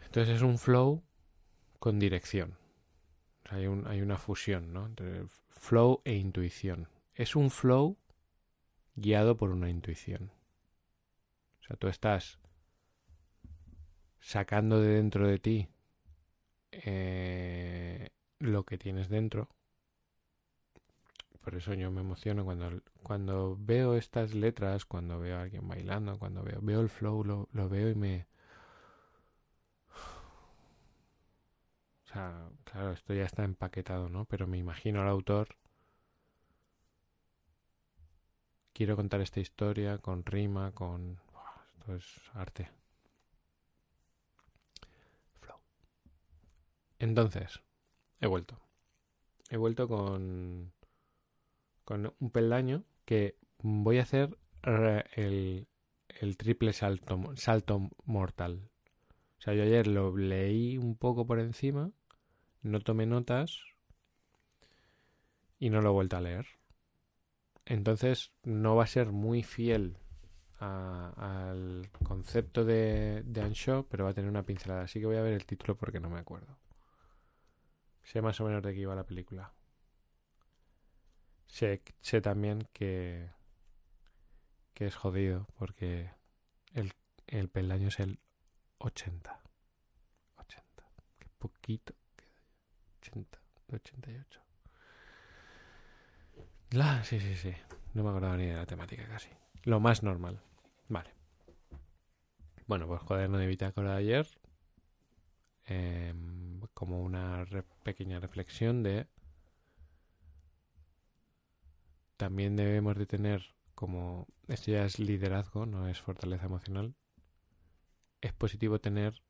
Entonces 0.06 0.36
es 0.36 0.42
un 0.44 0.58
flow 0.60 1.04
con 1.80 2.00
dirección. 2.00 2.58
Hay, 3.50 3.68
un- 3.68 3.88
hay 3.88 4.02
una 4.02 4.18
fusión, 4.18 4.74
¿no? 4.74 4.86
Entre 4.88 5.26
flow 5.58 6.02
e 6.06 6.16
intuición. 6.16 6.90
Es 7.16 7.36
un 7.36 7.52
flow 7.52 7.98
guiado 8.96 9.38
por 9.38 9.52
una 9.52 9.70
intuición. 9.70 10.32
O 11.62 11.66
sea, 11.66 11.76
tú 11.78 11.88
estás 11.88 12.40
sacando 14.20 14.80
de 14.82 14.96
dentro 14.96 15.28
de 15.28 15.38
ti 15.40 15.70
eh, 16.72 18.10
lo 18.40 18.66
que 18.66 18.78
tienes 18.78 19.10
dentro. 19.10 19.50
Por 21.44 21.56
eso 21.56 21.74
yo 21.74 21.92
me 21.92 22.00
emociono 22.02 22.46
cuando, 22.46 22.82
cuando 23.04 23.58
veo 23.60 23.96
estas 23.96 24.34
letras, 24.34 24.86
cuando 24.86 25.20
veo 25.20 25.38
a 25.38 25.42
alguien 25.42 25.68
bailando, 25.68 26.18
cuando 26.18 26.42
veo, 26.42 26.60
veo 26.62 26.80
el 26.80 26.88
flow, 26.90 27.24
lo, 27.26 27.50
lo 27.52 27.68
veo 27.68 27.90
y 27.90 27.96
me... 27.96 28.28
O 32.06 32.08
sea, 32.14 32.50
claro, 32.64 32.94
esto 32.94 33.14
ya 33.14 33.26
está 33.26 33.44
empaquetado, 33.44 34.08
¿no? 34.08 34.24
Pero 34.26 34.48
me 34.48 34.58
imagino 34.58 35.02
al 35.02 35.10
autor. 35.10 35.58
Quiero 38.72 38.96
contar 38.96 39.20
esta 39.20 39.42
historia 39.42 39.98
con 39.98 40.26
rima, 40.26 40.72
con... 40.72 41.20
Esto 41.80 41.96
es 41.96 42.06
arte. 42.34 42.70
Flow. 45.42 45.58
Entonces, 47.00 47.62
he 48.22 48.28
vuelto. 48.28 48.58
He 49.50 49.58
vuelto 49.58 49.88
con, 49.88 50.72
con 51.84 52.14
un 52.20 52.30
peldaño 52.32 52.84
que 53.06 53.38
voy 53.60 54.00
a 54.00 54.04
hacer 54.04 54.38
el, 55.16 55.68
el 56.08 56.38
triple 56.38 56.74
salto, 56.74 57.20
salto 57.36 57.90
mortal. 58.06 58.70
O 59.40 59.42
sea, 59.42 59.54
yo 59.54 59.64
ayer 59.64 59.88
lo 59.88 60.16
leí 60.16 60.78
un 60.78 60.96
poco 60.96 61.28
por 61.28 61.40
encima, 61.40 61.92
no 62.62 62.80
tomé 62.80 63.06
notas 63.06 63.60
y 65.60 65.70
no 65.70 65.82
lo 65.82 65.90
he 65.90 65.94
vuelto 65.94 66.18
a 66.18 66.22
leer. 66.22 66.48
Entonces 67.66 68.32
no 68.44 68.76
va 68.76 68.84
a 68.84 68.88
ser 68.88 69.12
muy 69.12 69.44
fiel 69.44 69.98
al 70.60 71.90
concepto 72.06 72.64
de, 72.64 73.24
de 73.26 73.84
pero 73.90 74.06
va 74.06 74.12
a 74.12 74.14
tener 74.14 74.30
una 74.30 74.44
pincelada. 74.44 74.84
Así 74.84 75.00
que 75.00 75.06
voy 75.06 75.18
a 75.18 75.22
ver 75.22 75.34
el 75.34 75.46
título 75.46 75.76
porque 75.76 76.00
no 76.00 76.10
me 76.10 76.20
acuerdo. 76.20 76.58
Sé 78.04 78.22
más 78.22 78.40
o 78.40 78.46
menos 78.46 78.64
de 78.64 78.74
qué 78.74 78.82
iba 78.82 78.96
la 78.96 79.06
película. 79.06 79.54
Sé, 81.54 81.84
sé 82.02 82.20
también 82.20 82.68
que, 82.74 83.30
que 84.74 84.88
es 84.88 84.96
jodido 84.96 85.46
porque 85.54 86.10
el, 86.74 86.94
el 87.28 87.48
peldaño 87.48 87.90
es 87.90 88.00
el 88.00 88.18
80. 88.80 89.40
80. 90.38 90.84
Qué 91.20 91.28
poquito 91.38 91.94
queda 92.16 92.42
ya. 92.42 93.08
80, 93.08 93.40
88. 93.72 94.42
La, 96.72 97.04
sí, 97.04 97.20
sí, 97.20 97.36
sí. 97.36 97.54
No 97.94 98.02
me 98.02 98.10
acordaba 98.10 98.36
ni 98.36 98.48
de 98.48 98.56
la 98.56 98.66
temática 98.66 99.08
casi. 99.08 99.30
Lo 99.62 99.80
más 99.80 100.02
normal. 100.02 100.42
Vale. 100.88 101.12
Bueno, 102.66 102.88
pues 102.88 103.04
cuaderno 103.04 103.38
de 103.38 103.46
bitácora 103.46 103.92
de 103.92 103.98
ayer. 103.98 104.28
em, 105.66 106.62
como 106.74 107.04
una 107.04 107.46
pequeña 107.84 108.20
reflexión 108.20 108.82
de 108.82 109.06
también 112.18 112.56
debemos 112.56 112.98
de 112.98 113.06
tener 113.06 113.56
como 113.76 114.28
esto 114.48 114.72
ya 114.72 114.86
es 114.86 115.00
liderazgo, 115.00 115.66
no 115.66 115.88
es 115.88 116.00
fortaleza 116.02 116.46
emocional. 116.46 116.96
Es 118.22 118.34
positivo 118.34 118.80
tener 118.80 119.22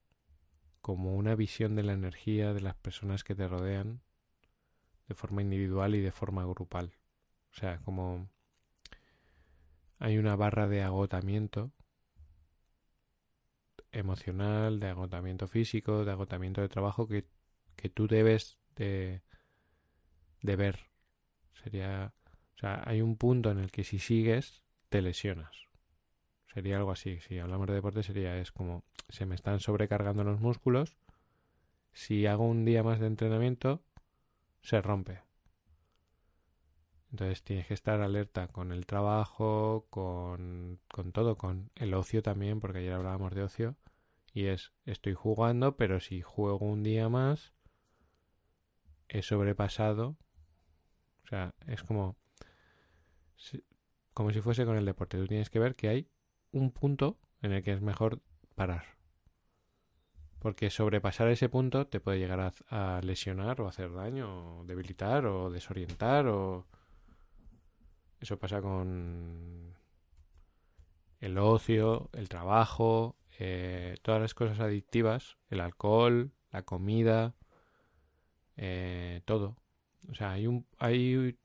como 0.82 1.16
una 1.16 1.36
visión 1.36 1.76
de 1.76 1.84
la 1.84 1.94
energía 1.94 2.54
de 2.54 2.62
las 2.62 2.76
personas 2.76 3.24
que 3.24 3.36
te 3.36 3.48
rodean 3.48 4.02
de 5.08 5.16
forma 5.16 5.42
individual 5.42 5.96
y 5.96 6.02
de 6.02 6.12
forma 6.12 6.46
grupal. 6.46 6.94
O 7.52 7.56
sea, 7.56 7.80
como 7.80 8.30
hay 10.00 10.18
una 10.18 10.36
barra 10.36 10.68
de 10.68 10.84
agotamiento 10.84 11.72
emocional, 13.92 14.80
de 14.80 14.88
agotamiento 14.88 15.48
físico, 15.48 16.04
de 16.04 16.12
agotamiento 16.12 16.62
de 16.62 16.70
trabajo 16.70 17.08
que, 17.08 17.26
que 17.76 17.90
tú 17.90 18.08
debes 18.08 18.58
de, 18.76 19.22
de 20.42 20.56
ver. 20.56 20.80
Sería, 21.64 22.14
o 22.56 22.60
sea, 22.60 22.82
hay 22.86 23.02
un 23.02 23.18
punto 23.18 23.52
en 23.52 23.60
el 23.60 23.72
que 23.72 23.84
si 23.84 24.00
sigues 24.00 24.64
te 24.90 25.02
lesionas. 25.02 25.68
Sería 26.54 26.78
algo 26.78 26.92
así. 26.92 27.20
Si 27.22 27.40
hablamos 27.40 27.68
de 27.68 27.74
deporte 27.74 28.04
sería 28.04 28.38
es 28.38 28.52
como 28.52 28.84
se 29.10 29.26
me 29.26 29.36
están 29.36 29.60
sobrecargando 29.60 30.24
los 30.24 30.40
músculos. 30.40 30.98
Si 31.92 32.26
hago 32.26 32.46
un 32.46 32.66
día 32.66 32.84
más 32.84 33.00
de 33.00 33.08
entrenamiento 33.08 33.84
se 34.62 34.82
rompe. 34.82 35.22
Entonces 37.12 37.44
tienes 37.44 37.68
que 37.68 37.76
estar 37.76 38.02
alerta 38.02 38.48
con 38.48 38.72
el 38.72 38.88
trabajo, 38.88 39.86
con, 39.92 40.80
con 40.92 41.12
todo, 41.12 41.38
con 41.38 41.70
el 41.76 41.94
ocio 41.94 42.24
también, 42.24 42.60
porque 42.60 42.80
ayer 42.80 42.94
hablábamos 42.94 43.36
de 43.36 43.44
ocio. 43.44 43.76
Y 44.34 44.46
es, 44.46 44.74
estoy 44.86 45.14
jugando, 45.14 45.78
pero 45.78 46.00
si 46.00 46.22
juego 46.22 46.66
un 46.66 46.82
día 46.82 47.10
más, 47.10 47.54
he 49.10 49.22
sobrepasado. 49.22 50.18
O 51.26 51.28
sea, 51.28 51.54
es 51.68 51.84
como, 51.84 52.18
como 54.14 54.32
si 54.32 54.42
fuese 54.42 54.66
con 54.66 54.78
el 54.78 54.86
deporte. 54.86 55.18
Tú 55.18 55.28
tienes 55.28 55.50
que 55.50 55.60
ver 55.60 55.76
que 55.76 55.90
hay 55.90 56.10
un 56.52 56.72
punto 56.72 57.18
en 57.42 57.54
el 57.54 57.64
que 57.64 57.74
es 57.74 57.82
mejor 57.82 58.22
parar. 58.56 58.86
Porque 60.40 60.70
sobrepasar 60.70 61.30
ese 61.30 61.50
punto 61.50 61.88
te 61.88 62.00
puede 62.00 62.20
llegar 62.20 62.54
a, 62.70 63.02
lesionar 63.02 63.62
o 63.62 63.68
hacer 63.68 63.94
daño, 63.94 64.60
o 64.60 64.66
debilitar 64.66 65.26
o 65.26 65.50
desorientar 65.50 66.28
o 66.28 66.68
eso 68.20 68.38
pasa 68.40 68.62
con 68.62 69.76
el 71.20 71.38
ocio, 71.38 72.10
el 72.14 72.30
trabajo, 72.30 73.18
eh, 73.40 73.98
todas 74.02 74.22
las 74.22 74.34
cosas 74.34 74.60
adictivas, 74.60 75.38
el 75.50 75.62
alcohol, 75.62 76.32
la 76.52 76.64
comida, 76.64 77.36
eh, 78.56 79.22
todo. 79.26 79.58
O 80.10 80.16
sea, 80.16 80.32
hay 80.32 80.48
un, 80.48 80.66
hay, 80.78 81.38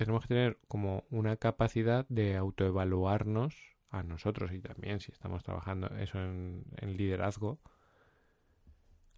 tenemos 0.00 0.22
que 0.22 0.28
tener 0.28 0.58
como 0.66 1.04
una 1.10 1.36
capacidad 1.36 2.06
de 2.08 2.34
autoevaluarnos 2.34 3.76
a 3.90 4.02
nosotros 4.02 4.50
y 4.50 4.58
también 4.58 4.98
si 5.00 5.12
estamos 5.12 5.42
trabajando 5.42 5.88
eso 5.98 6.18
en, 6.18 6.64
liderazgo 6.80 7.60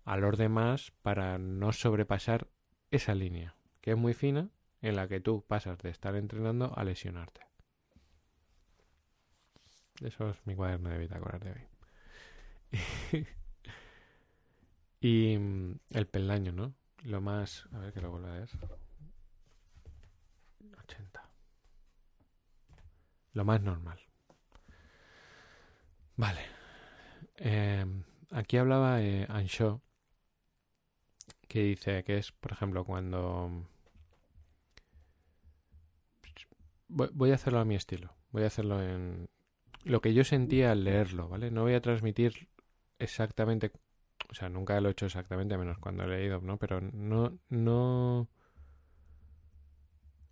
a 0.05 0.17
los 0.17 0.37
demás 0.37 0.93
para 1.03 1.39
no 1.39 1.73
sobrepasar 1.73 2.49
esa 2.91 3.15
línea, 3.15 3.55
que 3.81 3.93
es 3.93 3.97
muy 3.97 4.13
fina 4.13 4.51
en 4.81 4.97
la 4.97 5.07
que 5.07 5.21
tú 5.21 5.45
pasas 5.47 5.79
de 5.79 5.91
estar 5.91 6.17
entrenando 6.17 6.77
a 6.77 6.83
lesionarte. 6.83 7.43
Eso 10.01 10.31
es 10.31 10.47
mi 10.47 10.57
cuaderno 10.57 10.91
de 10.91 10.99
bitácoras 10.99 11.41
de 11.43 11.53
hoy. 11.53 11.67
y 15.01 15.39
mm, 15.39 15.79
el 15.91 16.09
peldaño, 16.09 16.51
¿no? 16.51 16.75
Lo 17.05 17.21
más... 17.21 17.69
A 17.71 17.79
ver 17.79 17.93
que 17.93 18.01
lo 18.01 18.11
vuelvo 18.11 18.27
a 18.27 18.33
ver. 18.33 18.49
80. 20.79 21.23
Lo 23.33 23.45
más 23.45 23.61
normal. 23.63 23.99
Vale. 26.17 26.41
Eh, 27.37 27.85
aquí 28.31 28.57
hablaba 28.57 29.03
eh, 29.03 29.27
Anshaw, 29.29 29.81
que 31.49 31.63
dice 31.63 32.05
que 32.05 32.19
es, 32.19 32.33
por 32.33 32.53
ejemplo, 32.53 32.85
cuando 32.85 33.67
voy 36.89 37.31
a 37.31 37.35
hacerlo 37.35 37.61
a 37.61 37.65
mi 37.65 37.75
estilo. 37.75 38.15
Voy 38.31 38.45
a 38.45 38.47
hacerlo 38.47 38.83
en 38.83 39.29
lo 39.85 40.01
que 40.01 40.15
yo 40.15 40.25
sentía 40.25 40.73
al 40.73 40.85
leerlo, 40.85 41.29
¿vale? 41.29 41.51
No 41.51 41.63
voy 41.63 41.75
a 41.75 41.83
transmitir 41.83 42.49
exactamente, 42.99 43.73
o 44.31 44.35
sea, 44.35 44.49
nunca 44.49 44.81
lo 44.81 44.89
he 44.89 44.93
hecho 44.93 45.07
exactamente, 45.07 45.59
menos 45.59 45.79
cuando 45.79 46.05
he 46.05 46.09
leído, 46.09 46.41
¿no? 46.41 46.59
Pero 46.59 46.81
no, 46.81 47.39
no 47.49 48.29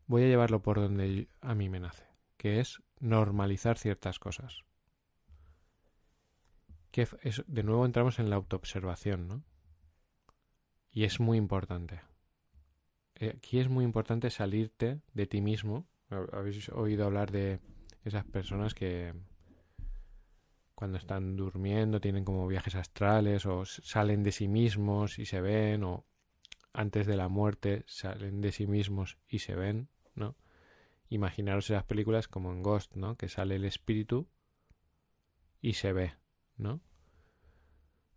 voy 0.07 0.23
a 0.23 0.29
llevarlo 0.29 0.63
por 0.63 0.81
donde 0.81 1.29
a 1.41 1.55
mí 1.55 1.69
me 1.69 1.81
nace, 1.81 2.05
que 2.37 2.61
es 2.61 2.83
normalizar 3.01 3.79
ciertas 3.79 4.19
cosas. 4.19 4.65
Que 6.91 7.09
es, 7.23 7.45
de 7.47 7.63
nuevo 7.63 7.85
entramos 7.85 8.19
en 8.19 8.31
la 8.31 8.37
autoobservación, 8.37 9.29
¿no? 9.29 9.45
Y 10.91 11.05
es 11.05 11.21
muy 11.21 11.39
importante. 11.39 12.01
Eh, 13.15 13.35
aquí 13.37 13.59
es 13.59 13.69
muy 13.69 13.85
importante 13.85 14.31
salirte 14.31 15.01
de 15.13 15.27
ti 15.27 15.41
mismo 15.41 15.91
habéis 16.33 16.69
oído 16.71 17.07
hablar 17.07 17.31
de 17.31 17.61
esas 18.05 18.25
personas 18.25 18.75
que 18.75 19.15
cuando 20.75 20.99
están 20.99 21.37
durmiendo 21.37 22.01
tienen 22.01 22.25
como 22.25 22.47
viajes 22.47 22.75
astrales 22.75 23.47
o 23.47 23.65
salen 23.65 24.23
de 24.23 24.33
sí 24.33 24.49
mismos 24.49 25.19
y 25.19 25.27
se 25.27 25.41
ven 25.41 25.85
o 25.85 26.07
antes 26.73 27.07
de 27.07 27.17
la 27.17 27.29
muerte 27.29 27.85
salen 27.87 28.41
de 28.41 28.53
sí 28.53 28.67
mismos 28.67 29.19
y 29.29 29.41
se 29.41 29.55
ven, 29.55 29.89
¿no? 30.15 30.37
Imaginaros 31.11 31.69
esas 31.69 31.85
películas 31.85 32.29
como 32.29 32.53
en 32.53 32.63
Ghost, 32.63 32.95
¿no? 32.95 33.17
Que 33.17 33.29
sale 33.29 33.57
el 33.57 33.65
espíritu 33.65 34.29
y 35.61 35.75
se 35.75 35.93
ve, 35.93 36.15
¿no? 36.57 36.81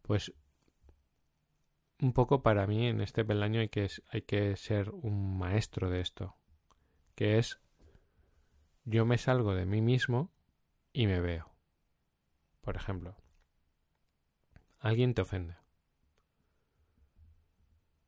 Pues 0.04 0.34
un 2.00 2.14
poco 2.14 2.44
para 2.44 2.68
mí 2.68 2.88
en 2.88 3.02
este 3.02 3.26
peldaño 3.26 3.62
hay 3.62 3.70
que, 3.70 3.90
hay 4.10 4.22
que 4.22 4.56
ser 4.56 4.92
un 4.92 5.38
maestro 5.38 5.90
de 5.90 6.02
esto, 6.02 6.38
que 7.16 7.40
es 7.40 7.60
yo 8.86 9.06
me 9.06 9.18
salgo 9.18 9.56
de 9.56 9.66
mí 9.66 9.82
mismo 9.82 10.32
y 10.92 11.08
me 11.08 11.20
veo. 11.20 11.52
Por 12.62 12.76
ejemplo, 12.76 13.16
alguien 14.80 15.14
te 15.14 15.22
ofende. 15.22 15.56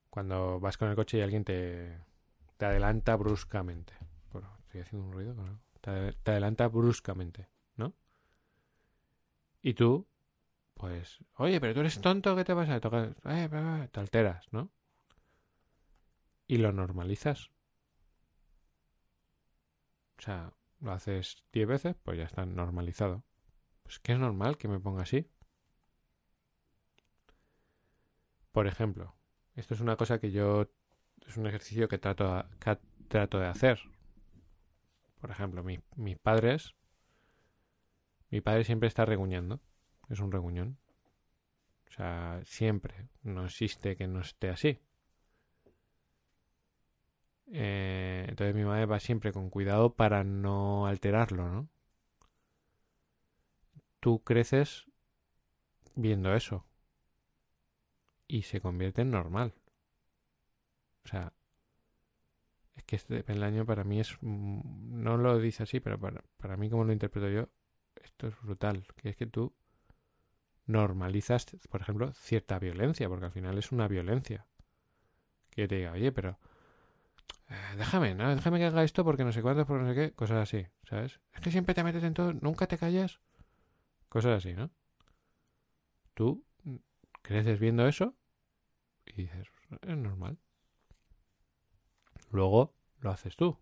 Cuando 0.10 0.60
vas 0.60 0.78
con 0.78 0.90
el 0.90 0.96
coche 0.96 1.18
y 1.18 1.22
alguien 1.22 1.44
te, 1.44 2.00
te 2.58 2.66
adelanta 2.66 3.16
bruscamente. 3.16 3.94
Estoy 4.80 4.82
haciendo 4.82 5.08
un 5.08 5.14
ruido, 5.14 5.36
te, 5.82 6.32
adelanta 6.32 6.68
bruscamente, 6.68 7.48
¿no? 7.76 7.94
Y 9.62 9.74
tú, 9.74 10.08
pues, 10.74 11.20
oye, 11.36 11.60
pero 11.60 11.74
tú 11.74 11.80
eres 11.80 12.02
tonto, 12.02 12.36
¿qué 12.36 12.44
te 12.44 12.56
pasa? 12.56 12.78
Eh, 12.78 13.90
te 13.92 14.00
alteras, 14.00 14.52
¿no? 14.52 14.72
Y 16.48 16.58
lo 16.58 16.72
normalizas. 16.72 17.50
O 20.18 20.22
sea, 20.22 20.54
lo 20.80 20.92
haces 20.92 21.44
10 21.52 21.68
veces, 21.68 21.96
pues 22.04 22.18
ya 22.18 22.26
está 22.26 22.46
normalizado. 22.46 23.24
Pues 23.84 24.00
que 24.00 24.14
es 24.14 24.20
normal 24.20 24.58
que 24.58 24.68
me 24.68 24.80
ponga 24.80 25.04
así. 25.04 25.30
Por 28.52 28.68
ejemplo, 28.68 29.16
esto 29.56 29.74
es 29.74 29.82
una 29.82 29.96
cosa 29.98 30.20
que 30.20 30.32
yo 30.32 30.70
es 31.28 31.38
un 31.38 31.48
ejercicio 31.48 31.88
que 31.88 31.98
trato, 31.98 32.46
trato 33.08 33.40
de 33.40 33.48
hacer. 33.48 33.80
Por 35.26 35.32
ejemplo, 35.32 35.64
mis 35.64 36.20
padres, 36.20 36.76
mi 38.30 38.42
padre 38.42 38.64
siempre 38.64 38.88
está 38.88 39.06
reguñando, 39.06 39.60
es 40.08 40.20
un 40.20 40.32
reguñón. 40.32 40.78
O 41.90 41.92
sea, 41.94 42.42
siempre, 42.46 43.08
no 43.24 43.46
existe 43.46 43.96
que 43.96 44.06
no 44.06 44.20
esté 44.20 44.50
así. 44.52 44.80
Eh, 47.48 48.28
entonces 48.30 48.54
mi 48.54 48.66
madre 48.66 48.86
va 48.86 49.00
siempre 49.00 49.34
con 49.34 49.50
cuidado 49.50 49.96
para 49.96 50.24
no 50.24 50.86
alterarlo, 50.86 51.50
¿no? 51.50 51.70
Tú 54.00 54.24
creces 54.24 54.86
viendo 55.96 56.36
eso 56.36 56.68
y 58.28 58.44
se 58.44 58.62
convierte 58.62 59.02
en 59.02 59.10
normal. 59.10 59.56
O 61.04 61.08
sea, 61.08 61.34
es 62.76 62.84
que 62.84 62.96
este 62.96 63.24
peldaño 63.24 63.66
para 63.66 63.84
mí 63.84 64.00
es... 64.00 64.18
Mm, 64.22 65.02
no 65.04 65.18
lo 65.18 65.40
dice 65.40 65.64
así, 65.64 65.80
pero 65.80 66.00
para, 66.00 66.24
para 66.38 66.58
mí 66.58 66.70
como 66.70 66.84
lo 66.84 66.94
interpreto 66.94 67.30
yo, 67.30 67.50
esto 67.96 68.28
es 68.28 68.42
brutal. 68.42 68.86
Que 68.96 69.10
es 69.10 69.16
que 69.16 69.26
tú 69.26 69.56
normalizas, 70.66 71.46
por 71.70 71.82
ejemplo, 71.82 72.14
cierta 72.14 72.60
violencia, 72.60 73.08
porque 73.08 73.26
al 73.26 73.32
final 73.32 73.58
es 73.58 73.72
una 73.72 73.88
violencia. 73.88 74.46
Que 75.52 75.68
te 75.68 75.76
diga, 75.76 75.94
oye, 75.94 76.12
pero 76.12 76.38
eh, 77.50 77.76
déjame, 77.78 78.16
¿no? 78.16 78.36
déjame 78.36 78.60
que 78.60 78.66
haga 78.66 78.84
esto 78.84 79.04
porque 79.04 79.24
no 79.24 79.32
sé 79.32 79.42
cuánto, 79.42 79.66
porque 79.66 79.84
no 79.84 79.90
sé 79.90 79.96
qué, 79.96 80.12
cosas 80.14 80.38
así, 80.38 80.66
¿sabes? 80.84 81.20
Es 81.34 81.42
que 81.42 81.52
siempre 81.52 81.76
te 81.76 81.84
metes 81.84 82.04
en 82.04 82.14
todo, 82.14 82.34
nunca 82.34 82.68
te 82.68 82.78
callas, 82.78 83.20
cosas 84.10 84.40
así, 84.40 84.54
¿no? 84.54 84.72
Tú 86.14 86.44
creces 87.22 87.60
viendo 87.60 87.88
eso 87.88 88.16
y 89.06 89.14
dices, 89.14 89.48
es 89.82 89.98
normal. 89.98 90.40
Luego 92.36 92.74
lo 93.00 93.12
haces 93.12 93.38
tú. 93.38 93.58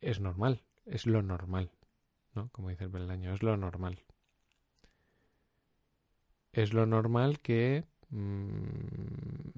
Es 0.00 0.20
normal, 0.20 0.62
es 0.84 1.06
lo 1.06 1.22
normal, 1.22 1.70
¿no? 2.34 2.50
Como 2.50 2.68
dice 2.68 2.84
el 2.84 2.90
peldaño, 2.90 3.32
es 3.32 3.42
lo 3.42 3.56
normal. 3.56 4.04
Es 6.52 6.74
lo 6.74 6.84
normal 6.84 7.40
que 7.40 7.84
mm, 8.10 9.48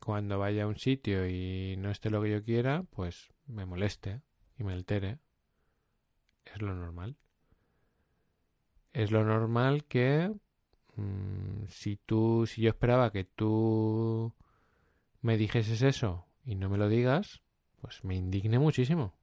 cuando 0.00 0.38
vaya 0.38 0.64
a 0.64 0.66
un 0.66 0.78
sitio 0.78 1.28
y 1.28 1.76
no 1.76 1.90
esté 1.90 2.08
lo 2.08 2.22
que 2.22 2.30
yo 2.30 2.42
quiera, 2.42 2.84
pues 2.90 3.30
me 3.46 3.66
moleste 3.66 4.22
y 4.58 4.64
me 4.64 4.72
altere. 4.72 5.18
Es 6.46 6.62
lo 6.62 6.74
normal. 6.74 7.16
es 8.94 9.10
lo 9.10 9.24
normal 9.24 9.84
que 9.84 10.32
mm, 10.96 11.66
si 11.68 11.96
tú, 11.96 12.46
si 12.46 12.62
yo 12.62 12.70
esperaba 12.70 13.12
que 13.12 13.24
tú 13.24 14.32
me 15.24 15.38
dijeses 15.38 15.80
eso 15.80 16.26
y 16.44 16.54
no 16.54 16.68
me 16.68 16.76
lo 16.76 16.86
digas, 16.90 17.42
pues 17.80 18.04
me 18.04 18.14
indigne 18.14 18.58
muchísimo. 18.58 19.14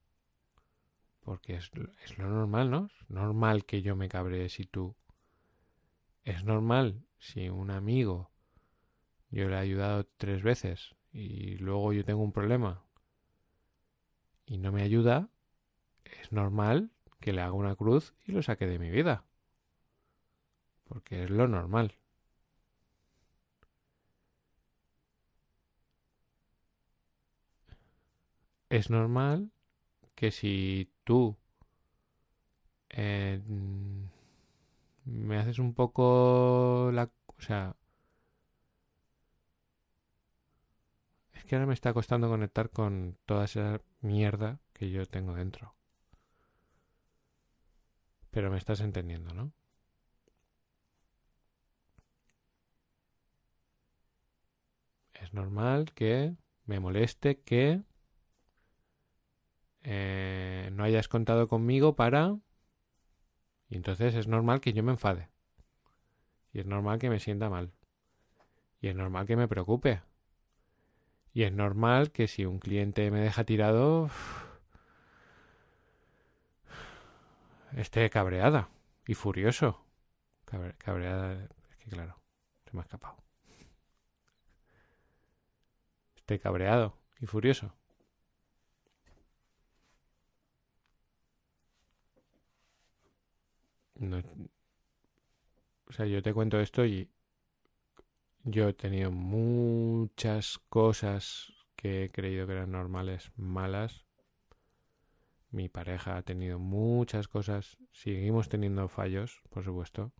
Porque 1.20 1.54
es, 1.54 1.70
es 2.04 2.18
lo 2.18 2.28
normal, 2.28 2.72
¿no? 2.72 2.86
Es 2.86 3.08
normal 3.08 3.64
que 3.64 3.82
yo 3.82 3.94
me 3.94 4.08
cabree 4.08 4.48
si 4.48 4.64
tú. 4.64 4.96
Es 6.24 6.42
normal 6.42 7.06
si 7.20 7.48
un 7.48 7.70
amigo 7.70 8.32
yo 9.30 9.48
le 9.48 9.54
he 9.54 9.58
ayudado 9.60 10.04
tres 10.16 10.42
veces 10.42 10.96
y 11.12 11.56
luego 11.58 11.92
yo 11.92 12.04
tengo 12.04 12.22
un 12.22 12.32
problema 12.32 12.82
y 14.44 14.58
no 14.58 14.72
me 14.72 14.82
ayuda, 14.82 15.28
es 16.20 16.32
normal 16.32 16.90
que 17.20 17.32
le 17.32 17.42
haga 17.42 17.52
una 17.52 17.76
cruz 17.76 18.12
y 18.26 18.32
lo 18.32 18.42
saque 18.42 18.66
de 18.66 18.80
mi 18.80 18.90
vida. 18.90 19.24
Porque 20.82 21.22
es 21.22 21.30
lo 21.30 21.46
normal. 21.46 21.94
Es 28.72 28.88
normal 28.88 29.50
que 30.14 30.30
si 30.30 30.90
tú 31.04 31.36
eh, 32.88 33.38
me 35.04 35.36
haces 35.38 35.58
un 35.58 35.74
poco 35.74 36.90
la... 36.90 37.10
O 37.26 37.40
sea... 37.42 37.76
Es 41.34 41.44
que 41.44 41.54
ahora 41.54 41.66
me 41.66 41.74
está 41.74 41.92
costando 41.92 42.30
conectar 42.30 42.70
con 42.70 43.18
toda 43.26 43.44
esa 43.44 43.82
mierda 44.00 44.58
que 44.72 44.90
yo 44.90 45.04
tengo 45.04 45.34
dentro. 45.34 45.74
Pero 48.30 48.50
me 48.50 48.56
estás 48.56 48.80
entendiendo, 48.80 49.34
¿no? 49.34 49.52
Es 55.12 55.34
normal 55.34 55.92
que 55.92 56.36
me 56.64 56.80
moleste 56.80 57.40
que 57.42 57.82
eh, 59.82 60.70
no 60.72 60.84
hayas 60.84 61.08
contado 61.08 61.48
conmigo 61.48 61.96
para... 61.96 62.36
Y 63.68 63.76
entonces 63.76 64.14
es 64.14 64.28
normal 64.28 64.60
que 64.60 64.72
yo 64.72 64.82
me 64.82 64.92
enfade. 64.92 65.28
Y 66.52 66.60
es 66.60 66.66
normal 66.66 66.98
que 66.98 67.08
me 67.08 67.18
sienta 67.18 67.48
mal. 67.48 67.72
Y 68.80 68.88
es 68.88 68.94
normal 68.94 69.26
que 69.26 69.36
me 69.36 69.48
preocupe. 69.48 70.02
Y 71.32 71.44
es 71.44 71.52
normal 71.52 72.12
que 72.12 72.28
si 72.28 72.44
un 72.44 72.58
cliente 72.58 73.10
me 73.10 73.20
deja 73.20 73.44
tirado, 73.44 74.10
esté 77.74 78.10
cabreada 78.10 78.68
y 79.06 79.14
furioso. 79.14 79.82
cabreada, 80.78 81.48
es 81.70 81.76
que 81.76 81.88
claro, 81.88 82.20
se 82.66 82.72
me 82.74 82.80
ha 82.80 82.82
escapado. 82.82 83.16
Esté 86.16 86.38
cabreado 86.38 86.98
y 87.20 87.26
furioso. 87.26 87.74
O 95.86 95.92
sea, 95.92 96.06
yo 96.06 96.22
te 96.22 96.34
cuento 96.34 96.60
esto 96.60 96.84
y 96.84 97.08
yo 98.44 98.68
he 98.68 98.72
tenido 98.72 99.10
muchas 99.12 100.58
cosas 100.68 101.52
que 101.76 102.04
he 102.04 102.10
creído 102.10 102.46
que 102.46 102.54
eran 102.54 102.72
normales, 102.72 103.30
malas. 103.36 104.06
Mi 105.50 105.68
pareja 105.68 106.16
ha 106.16 106.22
tenido 106.22 106.58
muchas 106.58 107.28
cosas. 107.28 107.78
Seguimos 107.92 108.48
teniendo 108.48 108.88
fallos, 108.88 109.42
por 109.50 109.64
supuesto. 109.64 110.12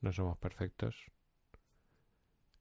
No 0.00 0.12
somos 0.12 0.36
perfectos. 0.38 1.10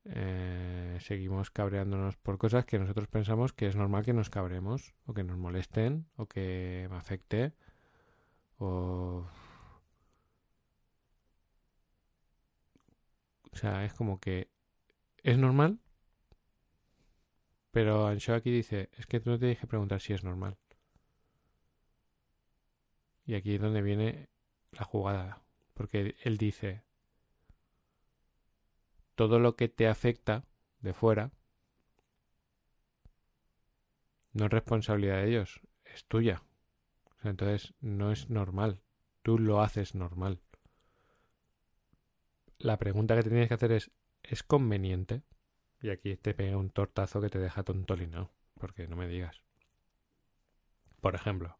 Eh, 0.05 0.97
seguimos 1.01 1.51
cabreándonos 1.51 2.15
por 2.17 2.37
cosas 2.37 2.65
que 2.65 2.79
nosotros 2.79 3.07
pensamos 3.07 3.51
que 3.51 3.67
es 3.67 3.75
normal 3.75 4.05
que 4.05 4.13
nos 4.13 4.29
cabremos 4.29 4.93
o 5.05 5.13
que 5.13 5.23
nos 5.23 5.37
molesten 5.37 6.07
o 6.15 6.25
que 6.25 6.87
afecte 6.91 7.53
o 8.57 9.27
O 13.51 13.57
sea, 13.57 13.85
es 13.85 13.93
como 13.93 14.19
que 14.19 14.49
es 15.23 15.37
normal, 15.37 15.79
pero 17.71 18.07
Ansho 18.07 18.33
aquí 18.33 18.51
dice, 18.51 18.89
es 18.93 19.05
que 19.05 19.19
tú 19.19 19.31
no 19.31 19.39
te 19.39 19.55
que 19.55 19.67
preguntar 19.67 20.01
si 20.01 20.13
es 20.13 20.23
normal. 20.23 20.57
Y 23.25 23.35
aquí 23.35 23.55
es 23.55 23.61
donde 23.61 23.81
viene 23.81 24.29
la 24.71 24.83
jugada, 24.83 25.43
porque 25.73 26.15
él 26.23 26.37
dice, 26.37 26.83
todo 29.15 29.39
lo 29.39 29.55
que 29.55 29.69
te 29.69 29.87
afecta 29.87 30.45
de 30.79 30.93
fuera 30.93 31.31
no 34.33 34.45
es 34.45 34.51
responsabilidad 34.51 35.17
de 35.17 35.29
ellos, 35.29 35.61
es 35.85 36.05
tuya. 36.05 36.43
Entonces 37.23 37.73
no 37.81 38.11
es 38.11 38.29
normal, 38.29 38.81
tú 39.21 39.37
lo 39.37 39.61
haces 39.61 39.93
normal 39.93 40.41
la 42.59 42.77
pregunta 42.77 43.15
que 43.15 43.23
te 43.23 43.29
tienes 43.29 43.47
que 43.47 43.53
hacer 43.53 43.71
es, 43.71 43.91
¿es 44.23 44.43
conveniente? 44.43 45.23
Y 45.81 45.89
aquí 45.89 46.15
te 46.17 46.33
pega 46.33 46.57
un 46.57 46.69
tortazo 46.69 47.21
que 47.21 47.29
te 47.29 47.39
deja 47.39 47.63
tontolino, 47.63 48.31
porque 48.59 48.87
no 48.87 48.97
me 48.97 49.07
digas. 49.07 49.41
Por 51.01 51.15
ejemplo, 51.15 51.57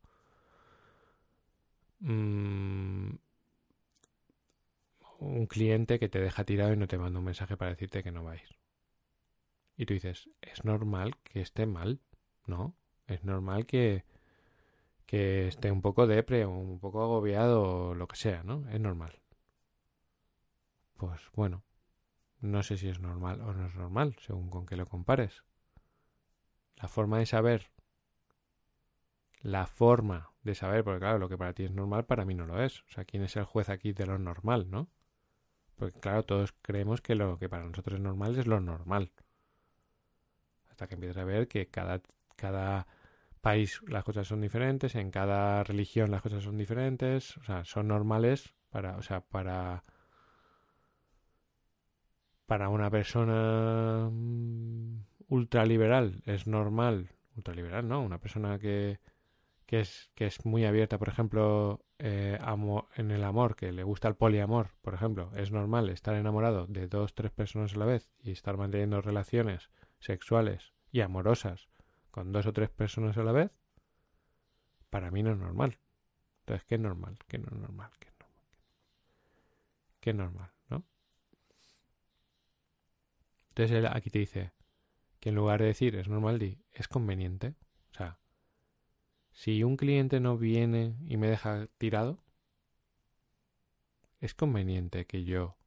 mm, 2.02 3.12
un 5.20 5.48
cliente 5.48 6.00
que 6.00 6.10
te 6.10 6.20
deja 6.20 6.44
tirado 6.44 6.74
y 6.74 6.78
no 6.78 6.88
te 6.88 6.98
manda 6.98 7.20
un 7.20 7.26
mensaje 7.26 7.56
para 7.58 7.72
decirte 7.72 8.04
que 8.04 8.12
no 8.12 8.24
vais. 8.24 8.50
Y 9.78 9.86
tú 9.86 9.94
dices, 9.94 10.30
¿es 10.42 10.66
normal 10.66 11.16
que 11.24 11.42
esté 11.42 11.66
mal? 11.66 12.02
No, 12.46 12.76
es 13.08 13.24
normal 13.24 13.66
que, 13.66 14.04
que 15.06 15.48
esté 15.48 15.72
un 15.72 15.82
poco 15.82 16.08
depre 16.08 16.44
o 16.44 16.52
un 16.52 16.80
poco 16.80 17.02
agobiado 17.02 17.62
o 17.62 17.96
lo 17.96 18.08
que 18.08 18.18
sea, 18.18 18.44
¿no? 18.44 18.68
Es 18.70 18.80
normal 18.82 19.20
pues 21.00 21.22
bueno, 21.34 21.64
no 22.42 22.62
sé 22.62 22.78
si 22.78 22.90
es 22.90 23.00
normal 23.00 23.42
o 23.42 23.54
no 23.54 23.66
es 23.66 23.74
normal, 23.74 24.16
según 24.20 24.50
con 24.50 24.66
qué 24.66 24.76
lo 24.76 24.86
compares. 24.86 25.44
La 26.76 26.90
forma 26.90 27.20
de 27.20 27.26
saber, 27.26 27.72
la 29.42 29.66
forma 29.66 30.32
de 30.44 30.56
saber, 30.56 30.84
porque 30.84 31.00
claro, 31.00 31.18
lo 31.18 31.30
que 31.30 31.38
para 31.38 31.54
ti 31.54 31.64
es 31.64 31.72
normal, 31.72 32.06
para 32.06 32.26
mí 32.26 32.36
no 32.36 32.46
lo 32.46 32.62
es. 32.62 32.82
O 32.82 32.90
sea, 32.90 33.06
¿quién 33.06 33.24
es 33.24 33.36
el 33.38 33.46
juez 33.46 33.70
aquí 33.70 33.94
de 33.94 34.06
lo 34.06 34.20
normal, 34.20 34.70
no? 34.70 34.90
Porque 35.78 36.00
claro, 36.00 36.24
todos 36.24 36.54
creemos 36.62 37.02
que 37.02 37.16
lo 37.16 37.40
que 37.40 37.48
para 37.48 37.64
nosotros 37.64 37.96
es 37.96 38.02
normal 38.02 38.38
es 38.38 38.46
lo 38.46 38.60
normal. 38.60 39.14
Hasta 40.70 40.88
que 40.88 40.96
empiezas 40.96 41.18
a 41.18 41.26
ver 41.26 41.48
que 41.48 41.70
cada, 41.70 42.02
cada 42.36 42.88
país 43.40 43.82
las 43.88 44.04
cosas 44.04 44.28
son 44.28 44.42
diferentes, 44.42 44.96
en 44.96 45.12
cada 45.12 45.64
religión 45.64 46.12
las 46.12 46.22
cosas 46.22 46.44
son 46.44 46.58
diferentes, 46.58 47.38
o 47.38 47.44
sea, 47.44 47.64
son 47.64 47.88
normales 47.88 48.54
para, 48.70 48.98
o 48.98 49.02
sea, 49.02 49.22
para 49.22 49.86
para 52.50 52.70
una 52.70 52.90
persona 52.90 54.10
mm, 54.12 55.04
ultraliberal 55.28 56.24
es 56.26 56.48
normal, 56.48 57.12
ultraliberal, 57.38 57.88
¿no? 57.88 58.02
Una 58.02 58.18
persona 58.18 58.58
que, 58.58 59.00
que, 59.68 59.82
es, 59.82 60.10
que 60.16 60.26
es 60.26 60.44
muy 60.48 60.66
abierta, 60.66 60.98
por 60.98 61.10
ejemplo, 61.10 61.86
eh, 62.00 62.40
en 62.96 63.12
el 63.12 63.24
amor, 63.24 63.56
que 63.56 63.72
le 63.72 63.84
gusta 63.84 64.08
el 64.08 64.16
poliamor, 64.16 64.72
por 64.82 64.96
ejemplo, 64.96 65.32
es 65.36 65.52
normal 65.52 65.90
estar 65.90 66.16
enamorado 66.16 66.66
de 66.66 66.88
dos, 66.88 67.14
tres 67.14 67.32
personas 67.32 67.76
a 67.76 67.78
la 67.78 67.86
vez 67.86 68.10
y 68.20 68.32
estar 68.32 68.58
manteniendo 68.58 69.00
relaciones 69.00 69.70
sexuales 70.00 70.74
y 70.92 71.02
amorosas 71.02 71.70
con 72.10 72.32
dos 72.32 72.48
o 72.48 72.54
tres 72.54 72.72
personas 72.72 73.16
a 73.20 73.24
la 73.24 73.32
vez, 73.32 73.52
para 74.90 75.12
mí 75.12 75.22
no 75.22 75.34
es 75.34 75.38
normal. 75.38 75.78
Entonces, 76.40 76.66
¿qué 76.66 76.80
normal? 76.80 77.20
¿Qué 77.28 77.38
no 77.38 77.46
es 77.46 77.62
normal? 77.62 77.92
¿Qué 78.00 78.08
es 78.08 78.16
normal? 78.20 78.44
¿Qué 80.00 80.10
es 80.10 80.16
normal? 80.16 80.59
Entonces 83.60 83.92
aquí 83.94 84.10
te 84.10 84.20
dice 84.20 84.54
que 85.20 85.30
en 85.30 85.36
lugar 85.36 85.60
de 85.60 85.68
decir 85.68 85.94
es 85.98 86.08
normal, 86.08 86.40
di 86.40 86.64
es 86.72 86.88
conveniente. 86.88 87.56
O 87.92 87.94
sea, 87.94 88.18
si 89.34 89.66
un 89.66 89.76
cliente 89.76 90.22
no 90.22 90.38
viene 90.38 90.96
y 91.06 91.18
me 91.18 91.28
deja 91.28 91.68
tirado, 91.78 92.24
¿es 94.22 94.34
conveniente 94.34 95.06
que 95.06 95.26
yo 95.26 95.58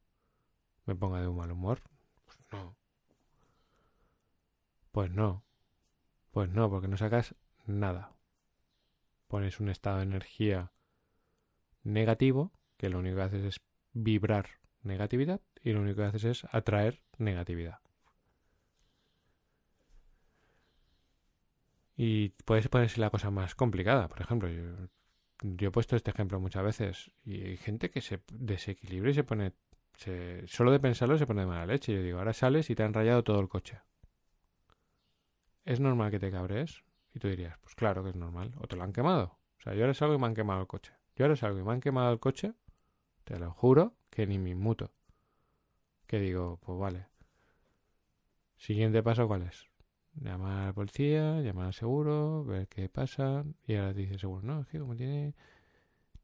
me 0.87 0.95
ponga 0.95 1.21
de 1.21 1.27
un 1.27 1.37
mal 1.37 1.51
humor? 1.51 1.83
Pues 2.25 2.39
no. 2.51 2.75
Pues 4.91 5.11
no. 5.11 5.43
Pues 6.31 6.49
no, 6.49 6.71
porque 6.71 6.87
no 6.87 6.97
sacas 6.97 7.35
nada. 7.67 8.15
Pones 9.27 9.59
un 9.59 9.69
estado 9.69 9.97
de 9.97 10.05
energía 10.05 10.71
negativo, 11.83 12.51
que 12.75 12.89
lo 12.89 12.97
único 12.97 13.17
que 13.17 13.21
haces 13.21 13.43
es 13.43 13.57
vibrar 13.93 14.49
negatividad, 14.81 15.41
y 15.63 15.71
lo 15.71 15.81
único 15.81 15.97
que 15.97 16.07
haces 16.07 16.23
es 16.25 16.45
atraer 16.51 17.01
negatividad. 17.17 17.79
Y 21.95 22.29
puede 22.45 22.67
ponerse 22.69 22.99
la 22.99 23.09
cosa 23.09 23.31
más 23.31 23.55
complicada. 23.55 24.07
Por 24.07 24.21
ejemplo, 24.21 24.49
yo 25.41 25.67
he 25.67 25.71
puesto 25.71 25.95
este 25.95 26.11
ejemplo 26.11 26.39
muchas 26.39 26.63
veces 26.63 27.11
y 27.23 27.41
hay 27.41 27.57
gente 27.57 27.91
que 27.91 28.01
se 28.01 28.21
desequilibra 28.31 29.11
y 29.11 29.13
se 29.13 29.23
pone, 29.23 29.53
solo 30.45 30.71
de 30.71 30.79
pensarlo 30.79 31.17
se 31.17 31.27
pone 31.27 31.41
de 31.41 31.47
mala 31.47 31.65
leche. 31.65 31.93
Yo 31.93 32.01
digo, 32.01 32.17
ahora 32.19 32.33
sales 32.33 32.69
y 32.69 32.75
te 32.75 32.83
han 32.83 32.93
rayado 32.93 33.23
todo 33.23 33.39
el 33.39 33.47
coche. 33.47 33.79
¿Es 35.65 35.79
normal 35.79 36.11
que 36.11 36.19
te 36.19 36.31
cabres? 36.31 36.83
Y 37.13 37.19
tú 37.19 37.27
dirías, 37.27 37.57
pues 37.59 37.75
claro 37.75 38.03
que 38.03 38.09
es 38.09 38.15
normal. 38.15 38.53
O 38.57 38.67
te 38.67 38.75
lo 38.75 38.83
han 38.83 38.91
quemado. 38.91 39.39
O 39.57 39.61
sea, 39.61 39.75
yo 39.75 39.81
ahora 39.81 39.93
salgo 39.93 40.15
y 40.15 40.17
me 40.17 40.25
han 40.25 40.33
quemado 40.33 40.61
el 40.61 40.67
coche. 40.67 40.93
Yo 41.15 41.25
ahora 41.25 41.35
salgo 41.35 41.59
y 41.59 41.63
me 41.63 41.71
han 41.71 41.79
quemado 41.79 42.11
el 42.11 42.19
coche. 42.19 42.53
Te 43.23 43.39
lo 43.39 43.51
juro 43.51 43.95
que 44.09 44.27
ni 44.27 44.39
me 44.39 44.49
inmuto. 44.49 44.91
Que 46.13 46.19
digo, 46.19 46.59
pues 46.61 46.77
vale. 46.77 47.07
Siguiente 48.55 49.01
paso, 49.01 49.27
¿cuál 49.27 49.41
es? 49.41 49.67
Llamar 50.13 50.61
a 50.61 50.65
la 50.67 50.73
policía, 50.73 51.41
llamar 51.41 51.65
al 51.65 51.73
seguro, 51.73 52.45
ver 52.45 52.67
qué 52.67 52.87
pasa. 52.87 53.43
Y 53.65 53.73
ahora 53.73 53.95
te 53.95 54.01
dice 54.01 54.13
el 54.13 54.19
seguro, 54.19 54.43
no, 54.43 54.61
es 54.61 54.67
que 54.67 54.77
como 54.77 54.95
tiene 54.95 55.33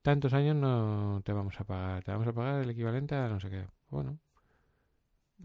tantos 0.03 0.33
años 0.33 0.55
no 0.55 1.23
te 1.25 1.33
vamos 1.33 1.59
a 1.59 1.63
pagar. 1.63 2.03
Te 2.03 2.11
vamos 2.11 2.27
a 2.27 2.33
pagar 2.33 2.61
el 2.61 2.69
equivalente 2.69 3.15
a 3.15 3.29
no 3.29 3.39
sé 3.39 3.49
qué. 3.49 3.65
Bueno. 3.89 4.19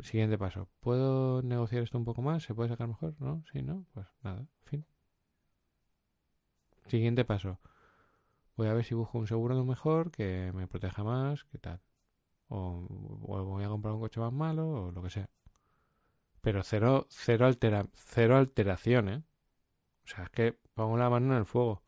Siguiente 0.03 0.37
paso. 0.37 0.69
¿Puedo 0.81 1.41
negociar 1.41 1.83
esto 1.83 1.97
un 1.97 2.05
poco 2.05 2.21
más? 2.21 2.43
¿Se 2.43 2.55
puede 2.55 2.69
sacar 2.69 2.89
mejor? 2.89 3.15
¿No? 3.21 3.43
Sí, 3.51 3.63
¿no? 3.63 3.87
Pues 3.95 4.07
nada, 4.23 4.47
fin. 4.67 4.85
Siguiente 6.85 7.25
paso. 7.25 7.59
Voy 8.59 8.69
a 8.69 8.75
ver 8.75 8.85
si 8.85 8.95
busco 8.95 9.17
un 9.17 9.27
seguro 9.27 9.65
mejor 9.65 10.11
que 10.11 10.53
me 10.55 10.67
proteja 10.67 11.03
más, 11.03 11.45
que 11.45 11.57
tal. 11.57 11.81
O, 12.57 12.87
o 13.23 13.45
voy 13.45 13.65
a 13.65 13.69
comprar 13.69 13.95
un 13.95 14.01
coche 14.01 14.21
más 14.21 14.33
malo 14.33 14.69
o 14.69 14.93
lo 14.93 15.03
que 15.03 15.11
sea. 15.11 15.29
Pero 16.41 16.63
cero, 16.63 17.07
cero, 17.11 17.47
altera, 17.47 17.87
cero 17.95 18.37
alteración, 18.37 19.09
¿eh? 19.09 19.23
O 20.05 20.09
sea, 20.09 20.25
es 20.25 20.31
que 20.31 20.59
pongo 20.75 20.97
la 20.97 21.11
mano 21.11 21.33
en 21.33 21.39
el 21.39 21.47
fuego. 21.47 21.83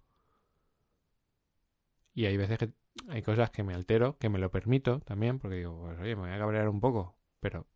Y 2.14 2.26
hay 2.26 2.36
veces 2.36 2.58
que 2.58 2.72
hay 3.08 3.22
cosas 3.22 3.50
que 3.50 3.62
me 3.62 3.74
altero, 3.74 4.16
que 4.18 4.28
me 4.28 4.38
lo 4.38 4.50
permito 4.50 5.00
también, 5.00 5.38
porque 5.38 5.56
digo, 5.58 5.78
pues 5.80 6.00
oye, 6.00 6.16
me 6.16 6.22
voy 6.22 6.30
a 6.30 6.38
cabrear 6.38 6.68
un 6.68 6.80
poco, 6.80 7.16
pero 7.40 7.66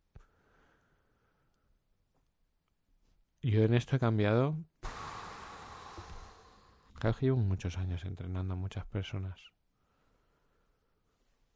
yo 3.41 3.63
en 3.63 3.73
esto 3.73 3.95
he 3.95 3.99
cambiado. 3.99 4.57
Creo 6.99 7.13
que 7.15 7.25
llevo 7.27 7.37
muchos 7.37 7.77
años 7.77 8.03
entrenando 8.05 8.53
a 8.53 8.57
muchas 8.57 8.85
personas. 8.85 9.39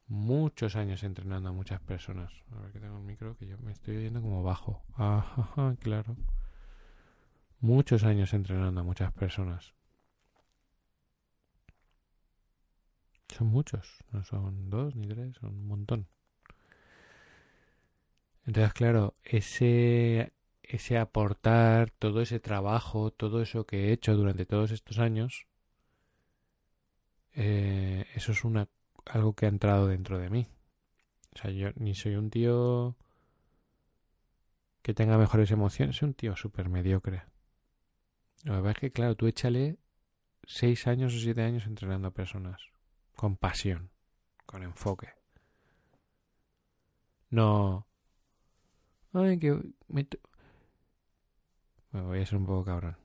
Muchos 0.08 0.76
años 0.76 1.04
entrenando 1.04 1.50
a 1.50 1.52
muchas 1.52 1.80
personas. 1.82 2.32
A 2.52 2.60
ver 2.62 2.72
que 2.72 2.80
tengo 2.80 2.98
el 2.98 3.04
micro 3.04 3.36
que 3.38 3.48
yo 3.48 3.58
me 3.60 3.72
estoy 3.72 3.98
oyendo 3.98 4.22
como 4.22 4.44
bajo. 4.44 4.84
Ajá, 4.96 5.76
claro. 5.80 6.16
Muchos 7.60 8.04
años 8.04 8.34
entrenando 8.34 8.82
a 8.82 8.84
muchas 8.84 9.12
personas. 9.12 9.74
Son 13.30 13.48
muchos, 13.48 14.04
no 14.12 14.24
son 14.24 14.70
dos 14.72 14.96
ni 14.96 15.08
tres, 15.08 15.36
son 15.36 15.50
un 15.50 15.68
montón. 15.68 16.08
Entonces, 18.46 18.74
claro, 18.74 19.16
ese, 19.24 20.32
ese 20.64 20.98
aportar, 20.98 21.92
todo 21.92 22.22
ese 22.22 22.40
trabajo, 22.40 23.12
todo 23.12 23.42
eso 23.42 23.66
que 23.66 23.90
he 23.90 23.92
hecho 23.92 24.16
durante 24.16 24.46
todos 24.46 24.72
estos 24.72 25.00
años, 25.00 25.48
eh, 27.34 28.06
eso 28.16 28.32
es 28.32 28.44
una, 28.44 28.68
algo 29.06 29.34
que 29.34 29.46
ha 29.46 29.50
entrado 29.50 29.88
dentro 29.88 30.18
de 30.18 30.30
mí. 30.30 30.48
O 31.36 31.38
sea, 31.38 31.52
yo 31.52 31.70
ni 31.76 31.96
soy 31.96 32.16
un 32.16 32.30
tío 32.30 32.96
que 34.82 34.94
tenga 34.94 35.18
mejores 35.18 35.52
emociones, 35.52 35.98
soy 35.98 36.10
un 36.10 36.14
tío 36.14 36.36
súper 36.36 36.70
mediocre. 36.70 37.24
Lo 38.44 38.56
que 38.56 38.60
pasa 38.60 38.72
es 38.72 38.78
que, 38.78 38.92
claro, 38.92 39.16
tú 39.16 39.28
échale 39.28 39.78
seis 40.44 40.88
años 40.88 41.14
o 41.14 41.20
siete 41.20 41.42
años 41.42 41.66
entrenando 41.66 42.08
a 42.08 42.14
personas 42.14 42.62
con 43.16 43.36
pasión, 43.36 43.90
con 44.46 44.64
enfoque. 44.64 45.10
No. 47.30 47.88
Ay, 49.14 49.40
que 49.40 49.54
me, 49.88 50.08
me 51.92 52.02
voy 52.02 52.22
a 52.22 52.26
ser 52.26 52.38
un 52.38 52.46
poco 52.46 52.66
cabrón. 52.66 53.05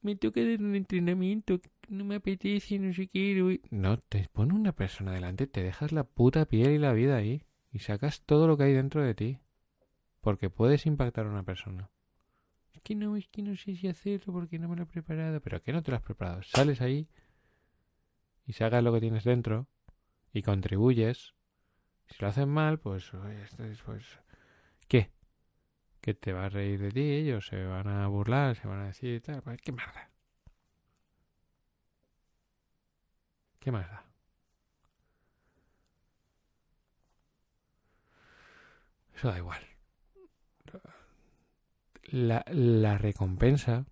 Me 0.00 0.16
toca 0.16 0.40
dar 0.40 0.60
un 0.60 0.74
entrenamiento, 0.76 1.60
no 1.88 2.04
me 2.04 2.16
apetece, 2.16 2.78
no 2.78 2.92
sé 2.92 3.08
qué. 3.08 3.60
No, 3.70 3.98
te 3.98 4.28
pone 4.32 4.54
una 4.54 4.72
persona 4.72 5.12
delante, 5.12 5.46
te 5.46 5.62
dejas 5.62 5.92
la 5.92 6.04
puta 6.04 6.44
piel 6.44 6.72
y 6.72 6.78
la 6.78 6.92
vida 6.92 7.16
ahí 7.16 7.42
y 7.72 7.80
sacas 7.80 8.22
todo 8.22 8.46
lo 8.46 8.56
que 8.56 8.64
hay 8.64 8.72
dentro 8.74 9.02
de 9.02 9.14
ti. 9.14 9.38
Porque 10.20 10.50
puedes 10.50 10.86
impactar 10.86 11.26
a 11.26 11.30
una 11.30 11.42
persona. 11.42 11.90
Es 12.72 12.80
que 12.82 12.94
no, 12.94 13.16
es 13.16 13.26
que 13.28 13.42
no 13.42 13.56
sé 13.56 13.74
si 13.74 13.88
hacerlo 13.88 14.32
porque 14.32 14.58
no 14.58 14.68
me 14.68 14.76
lo 14.76 14.84
he 14.84 14.86
preparado. 14.86 15.40
¿Pero 15.40 15.62
qué 15.62 15.72
no 15.72 15.82
te 15.82 15.90
lo 15.90 15.96
has 15.96 16.02
preparado? 16.02 16.42
Sales 16.42 16.80
ahí 16.80 17.08
y 18.46 18.52
sacas 18.52 18.82
lo 18.82 18.92
que 18.92 19.00
tienes 19.00 19.24
dentro 19.24 19.66
y 20.32 20.42
contribuyes. 20.42 21.34
Si 22.06 22.16
lo 22.20 22.28
hacen 22.28 22.48
mal, 22.48 22.78
pues, 22.78 23.10
pues 23.84 24.04
¿qué? 24.88 25.10
Que 26.08 26.14
te 26.14 26.32
va 26.32 26.46
a 26.46 26.48
reír 26.48 26.80
de 26.80 26.90
ti, 26.90 27.02
ellos 27.02 27.48
se 27.48 27.66
van 27.66 27.86
a 27.86 28.08
burlar, 28.08 28.56
se 28.56 28.66
van 28.66 28.80
a 28.80 28.86
decir 28.86 29.20
tal, 29.20 29.42
pues, 29.42 29.60
¿qué 29.60 29.72
más 29.72 29.94
da? 29.94 30.10
¿Qué 33.58 33.70
más 33.70 33.86
da? 33.90 34.06
Eso 39.14 39.28
da 39.28 39.36
igual. 39.36 39.60
La, 42.04 42.42
la 42.48 42.96
recompensa 42.96 43.84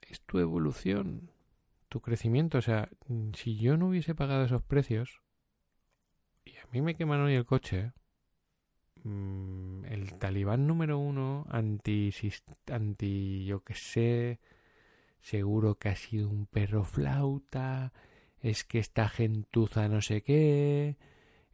es 0.00 0.22
tu 0.22 0.38
evolución, 0.38 1.30
tu 1.90 2.00
crecimiento. 2.00 2.56
O 2.56 2.62
sea, 2.62 2.88
si 3.34 3.58
yo 3.58 3.76
no 3.76 3.88
hubiese 3.88 4.14
pagado 4.14 4.46
esos 4.46 4.62
precios 4.62 5.20
y 6.42 6.56
a 6.56 6.66
mí 6.72 6.80
me 6.80 6.94
queman 6.94 7.20
hoy 7.20 7.34
el 7.34 7.44
coche, 7.44 7.92
mmm, 9.04 9.84
el 9.86 10.14
talibán 10.18 10.66
número 10.66 10.98
uno, 10.98 11.46
anti, 11.50 12.10
anti, 12.70 13.44
yo 13.44 13.62
que 13.64 13.74
sé, 13.74 14.40
seguro 15.20 15.76
que 15.78 15.88
ha 15.90 15.96
sido 15.96 16.28
un 16.28 16.46
perro 16.46 16.84
flauta, 16.84 17.92
es 18.40 18.64
que 18.64 18.78
esta 18.78 19.08
gentuza 19.08 19.88
no 19.88 20.00
sé 20.02 20.22
qué, 20.22 20.96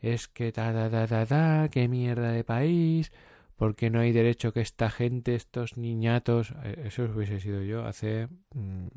es 0.01 0.29
que 0.29 0.53
ta 0.53 0.73
ta 0.73 0.91
ta 0.91 1.07
ta 1.07 1.27
ta, 1.27 1.69
qué 1.71 1.89
mierda 1.89 2.33
de 2.33 2.45
país, 2.45 3.13
porque 3.57 3.91
no 3.91 4.01
hay 4.01 4.13
derecho 4.13 4.53
que 4.53 4.61
esta 4.61 4.91
gente, 4.91 5.35
estos 5.35 5.77
niñatos, 5.77 6.55
eso 6.85 7.05
hubiese 7.05 7.41
sido 7.41 7.63
yo 7.63 7.85
hace 7.87 8.29
mmm, 8.55 8.89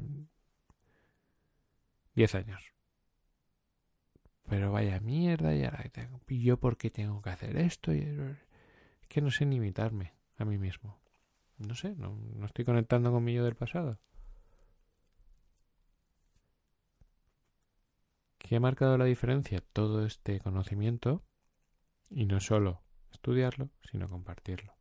10 2.16 2.36
años. 2.36 2.79
Pero 4.50 4.72
vaya 4.72 5.00
mierda, 5.00 5.56
y 5.56 5.64
ahora 5.64 5.86
yo 6.28 6.58
por 6.58 6.78
qué 6.78 6.90
tengo 6.90 7.22
que 7.22 7.30
hacer 7.30 7.56
esto, 7.58 7.94
y 7.94 8.06
que 9.08 9.22
no 9.22 9.32
sé 9.32 9.46
ni 9.46 9.58
imitarme 9.58 10.14
a 10.38 10.46
mí 10.46 10.58
mismo. 10.58 11.00
No 11.58 11.76
sé, 11.76 11.96
no, 11.96 12.16
no 12.16 12.46
estoy 12.46 12.66
conectando 12.66 13.12
con 13.12 13.24
mi 13.24 13.34
yo 13.34 13.44
del 13.44 13.56
pasado. 13.56 14.00
¿Qué 18.38 18.56
ha 18.56 18.60
marcado 18.60 18.98
la 18.98 19.06
diferencia? 19.06 19.62
Todo 19.74 20.06
este 20.06 20.40
conocimiento 20.40 21.24
y 22.10 22.26
no 22.26 22.40
solo 22.40 22.82
estudiarlo, 23.12 23.70
sino 23.92 24.08
compartirlo. 24.08 24.74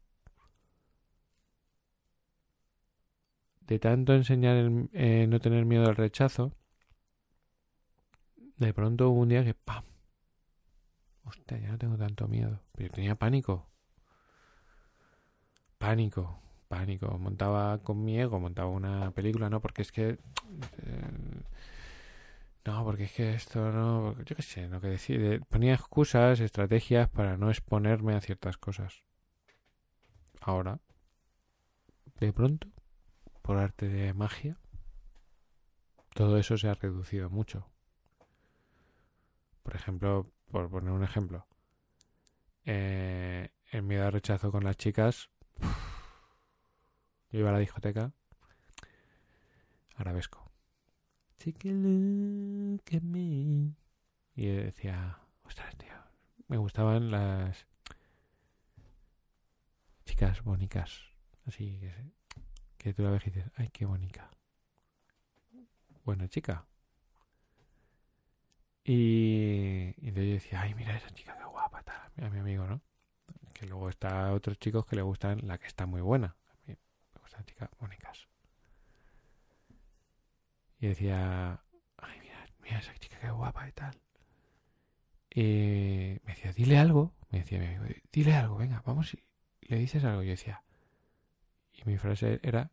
De 3.61 3.79
tanto 3.79 4.15
enseñar 4.15 4.57
el, 4.57 4.89
eh, 4.95 5.27
no 5.29 5.41
tener 5.41 5.67
miedo 5.67 5.87
al 5.87 5.97
rechazo, 5.97 6.55
de 8.59 8.75
pronto 8.75 9.11
hubo 9.11 9.21
un 9.21 9.29
día 9.29 9.45
que 9.45 9.55
¡pam! 9.55 9.85
Hostia, 11.25 11.59
ya 11.59 11.69
no 11.69 11.79
tengo 11.79 11.97
tanto 11.97 12.27
miedo. 12.27 12.61
Pero 12.73 12.89
yo 12.89 12.95
tenía 12.95 13.15
pánico. 13.15 13.69
Pánico, 15.79 16.41
pánico. 16.69 17.19
Montaba 17.19 17.79
con 17.79 18.05
mi 18.05 18.19
ego, 18.19 18.41
montaba 18.41 18.71
una 18.71 19.11
película, 19.13 19.51
¿no? 19.51 19.61
Porque 19.61 19.83
es 19.83 19.93
que... 19.93 20.09
Eh, 20.09 21.43
no, 22.65 22.85
porque 22.85 23.05
es 23.05 23.13
que 23.13 23.35
esto 23.35 23.71
no... 23.73 24.17
Yo 24.25 24.37
qué 24.37 24.43
sé, 24.43 24.69
no 24.69 24.81
que 24.81 24.89
decir. 24.89 25.43
Ponía 25.49 25.75
excusas, 25.75 26.41
estrategias 26.41 27.09
para 27.09 27.37
no 27.37 27.51
exponerme 27.51 28.15
a 28.15 28.21
ciertas 28.21 28.57
cosas. 28.59 29.05
Ahora, 30.41 30.81
de 32.21 32.33
pronto, 32.33 32.69
por 33.43 33.59
arte 33.59 33.89
de 33.89 34.13
magia, 34.15 34.57
todo 36.15 36.39
eso 36.39 36.57
se 36.57 36.69
ha 36.69 36.75
reducido 36.75 37.31
mucho. 37.31 37.69
Por 39.69 39.77
ejemplo, 39.77 40.33
por 40.51 40.71
poner 40.71 40.93
un 40.93 41.05
ejemplo, 41.05 41.47
eh, 42.65 43.51
el 43.71 43.83
miedo 43.83 44.07
al 44.07 44.15
rechazo 44.15 44.51
con 44.51 44.65
las 44.65 44.79
chicas, 44.79 45.29
yo 47.31 47.41
iba 47.41 47.51
a 47.51 47.53
la 47.53 47.59
discoteca, 47.59 48.11
arabesco. 49.97 50.51
Take 51.37 51.69
a 51.69 51.73
look 51.75 52.83
at 52.97 53.03
me. 53.03 53.75
Y 54.35 54.47
decía, 54.47 55.19
ostras, 55.45 55.77
tío, 55.77 55.93
me 56.47 56.57
gustaban 56.57 57.11
las 57.11 57.67
chicas 60.07 60.43
bonitas. 60.45 61.13
Así 61.45 61.79
que, 61.79 61.93
que 62.79 62.95
tú 62.95 63.03
la 63.03 63.11
ves 63.11 63.27
y 63.27 63.33
dices, 63.33 63.53
ay, 63.57 63.69
qué 63.69 63.85
bonita. 63.85 64.31
Buena 66.07 66.27
chica. 66.27 66.65
Y, 68.91 69.95
y 69.99 70.13
yo 70.13 70.23
decía, 70.23 70.63
ay, 70.63 70.75
mira 70.75 70.97
esa 70.97 71.11
chica, 71.11 71.37
qué 71.37 71.45
guapa, 71.45 71.83
tal, 71.83 72.25
a 72.25 72.31
mi 72.31 72.39
amigo, 72.39 72.67
¿no? 72.67 72.81
Que 73.53 73.67
luego 73.67 73.91
está 73.91 74.33
otros 74.33 74.59
chicos 74.59 74.87
que 74.87 74.97
le 74.97 75.03
gustan 75.03 75.47
la 75.47 75.59
que 75.59 75.67
está 75.67 75.85
muy 75.85 76.01
buena. 76.01 76.29
A 76.29 76.55
mí 76.67 76.75
me 77.15 77.21
gusta 77.21 77.37
la 77.37 77.45
chica 77.45 77.71
bonitas. 77.79 78.29
Y 80.81 80.87
decía, 80.87 81.61
ay, 81.99 82.19
mira, 82.23 82.49
mira 82.63 82.79
esa 82.79 82.95
chica, 82.95 83.19
qué 83.21 83.31
guapa 83.31 83.69
y 83.69 83.73
tal. 83.73 83.95
Y 85.35 86.19
me 86.25 86.33
decía, 86.33 86.55
dile 86.55 86.79
algo. 86.79 87.13
Me 87.29 87.41
decía 87.41 87.59
mi 87.59 87.67
amigo, 87.67 87.85
dile 88.11 88.35
algo, 88.37 88.57
venga, 88.57 88.83
vamos 88.87 89.13
y 89.13 89.23
le 89.61 89.77
dices 89.77 90.03
algo. 90.03 90.23
Yo 90.23 90.31
decía, 90.31 90.63
y 91.75 91.85
mi 91.85 91.99
frase 91.99 92.41
era, 92.43 92.71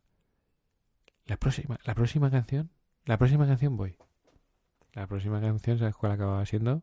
la 1.26 1.36
próxima, 1.36 1.78
la 1.84 1.94
próxima 1.94 2.30
canción, 2.30 2.70
la 3.04 3.18
próxima 3.18 3.46
canción 3.46 3.76
voy. 3.76 3.98
La 4.96 5.06
próxima 5.06 5.40
canción, 5.42 5.78
¿sabes 5.78 5.94
cuál 5.94 6.12
acababa 6.12 6.44
siendo? 6.46 6.82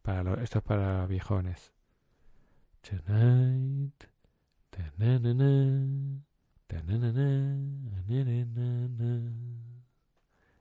Para 0.00 0.22
lo- 0.22 0.40
esto 0.40 0.60
es 0.60 0.64
para 0.64 1.06
viejones. 1.06 1.74
Tonight. 2.80 4.04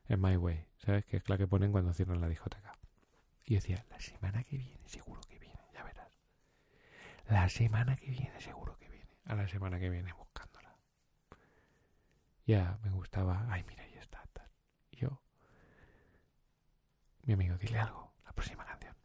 En 0.10 0.22
My 0.22 0.36
Way, 0.36 0.68
¿sabes? 0.78 1.06
Que 1.06 1.18
es 1.18 1.30
la 1.30 1.38
que 1.38 1.48
ponen 1.48 1.72
cuando 1.72 1.94
cierran 1.94 2.20
la 2.20 2.28
discoteca. 2.28 2.78
Y 3.46 3.56
decía, 3.56 3.86
la 3.90 4.00
semana 4.02 4.44
que 4.44 4.58
viene, 4.58 4.86
seguro 4.86 5.22
que 5.22 5.40
viene, 5.40 5.60
ya 5.74 5.84
verás. 5.86 6.12
La 7.30 7.48
semana 7.48 7.96
que 7.96 8.12
viene, 8.12 8.42
seguro 8.42 8.78
que 8.78 8.90
viene. 8.90 9.10
A 9.24 9.36
la 9.36 9.48
semana 9.48 9.80
que 9.80 9.90
viene 9.90 10.12
buscándola. 10.12 10.76
Ya 12.46 12.78
me 12.84 12.92
gustaba. 12.92 13.48
Ay, 13.50 13.64
mira, 13.70 13.88
ya 13.88 14.02
está. 14.02 14.22
Y 14.92 14.98
yo, 14.98 15.22
mi 17.24 17.34
amigo, 17.34 17.58
dile 17.58 17.80
algo, 17.80 18.14
la 18.26 18.34
próxima 18.34 18.66
canción. 18.66 18.96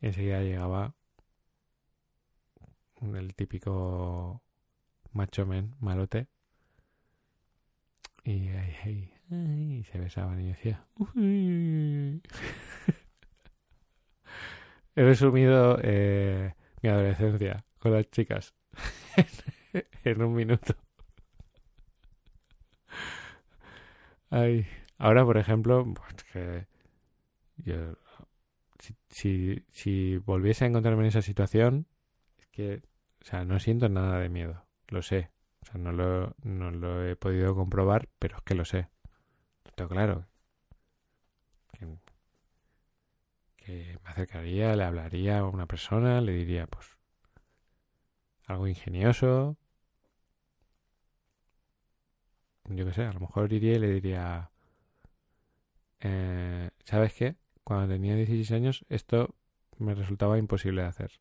Y 0.00 0.06
enseguida 0.06 0.40
llegaba 0.40 0.94
el 3.02 3.34
típico 3.34 4.42
macho 5.12 5.44
men, 5.46 5.74
malote. 5.80 6.28
Y 8.24 8.48
ahí, 8.48 9.12
ay, 9.30 9.84
se 9.84 9.98
besaban 9.98 10.40
y 10.40 10.48
decía. 10.48 10.86
He 14.96 15.02
resumido 15.02 15.78
eh, 15.82 16.54
mi 16.80 16.88
adolescencia 16.88 17.64
con 17.78 17.92
las 17.92 18.08
chicas 18.10 18.54
en 20.04 20.22
un 20.22 20.34
minuto. 20.34 20.74
Ay, 24.30 24.66
ahora, 24.98 25.24
por 25.24 25.36
ejemplo, 25.36 25.84
pues 25.94 26.24
que 26.32 26.66
yo, 27.56 27.96
si, 29.10 29.64
si, 29.70 30.16
volviese 30.18 30.64
a 30.64 30.68
encontrarme 30.68 31.02
en 31.02 31.08
esa 31.08 31.22
situación, 31.22 31.86
es 32.38 32.46
que, 32.48 32.82
o 33.22 33.24
sea, 33.24 33.44
no 33.44 33.58
siento 33.60 33.88
nada 33.88 34.18
de 34.18 34.28
miedo, 34.28 34.66
lo 34.88 35.02
sé. 35.02 35.30
O 35.62 35.66
sea, 35.66 35.80
no 35.80 35.92
lo, 35.92 36.34
no 36.42 36.70
lo 36.70 37.06
he 37.06 37.16
podido 37.16 37.54
comprobar, 37.54 38.08
pero 38.18 38.36
es 38.36 38.42
que 38.42 38.54
lo 38.54 38.64
sé. 38.64 38.88
Lo 39.76 39.88
claro. 39.88 40.26
Que, 41.72 41.86
que 43.56 43.98
me 44.04 44.10
acercaría, 44.10 44.76
le 44.76 44.84
hablaría 44.84 45.38
a 45.40 45.48
una 45.48 45.66
persona, 45.66 46.20
le 46.20 46.32
diría, 46.32 46.66
pues, 46.66 46.96
algo 48.46 48.66
ingenioso. 48.68 49.56
Yo 52.68 52.84
qué 52.86 52.92
sé, 52.92 53.04
a 53.04 53.12
lo 53.12 53.20
mejor 53.20 53.52
iría 53.52 53.74
y 53.74 53.78
le 53.78 53.88
diría, 53.88 54.50
eh, 56.00 56.70
¿sabes 56.84 57.14
qué? 57.14 57.36
Cuando 57.64 57.94
tenía 57.94 58.14
16 58.14 58.52
años 58.52 58.84
esto 58.88 59.34
me 59.78 59.94
resultaba 59.94 60.38
imposible 60.38 60.82
de 60.82 60.88
hacer. 60.88 61.12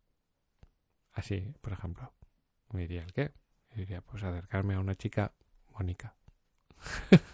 Así, 1.14 1.54
por 1.62 1.74
ejemplo. 1.74 2.14
Me 2.72 2.82
diría, 2.82 3.04
¿el 3.04 3.14
qué? 3.14 3.32
Y 3.72 3.80
diría, 3.80 4.02
pues 4.02 4.24
acercarme 4.24 4.76
a 4.76 4.80
una 4.80 4.96
chica 4.96 5.34
Mónica. 5.72 6.16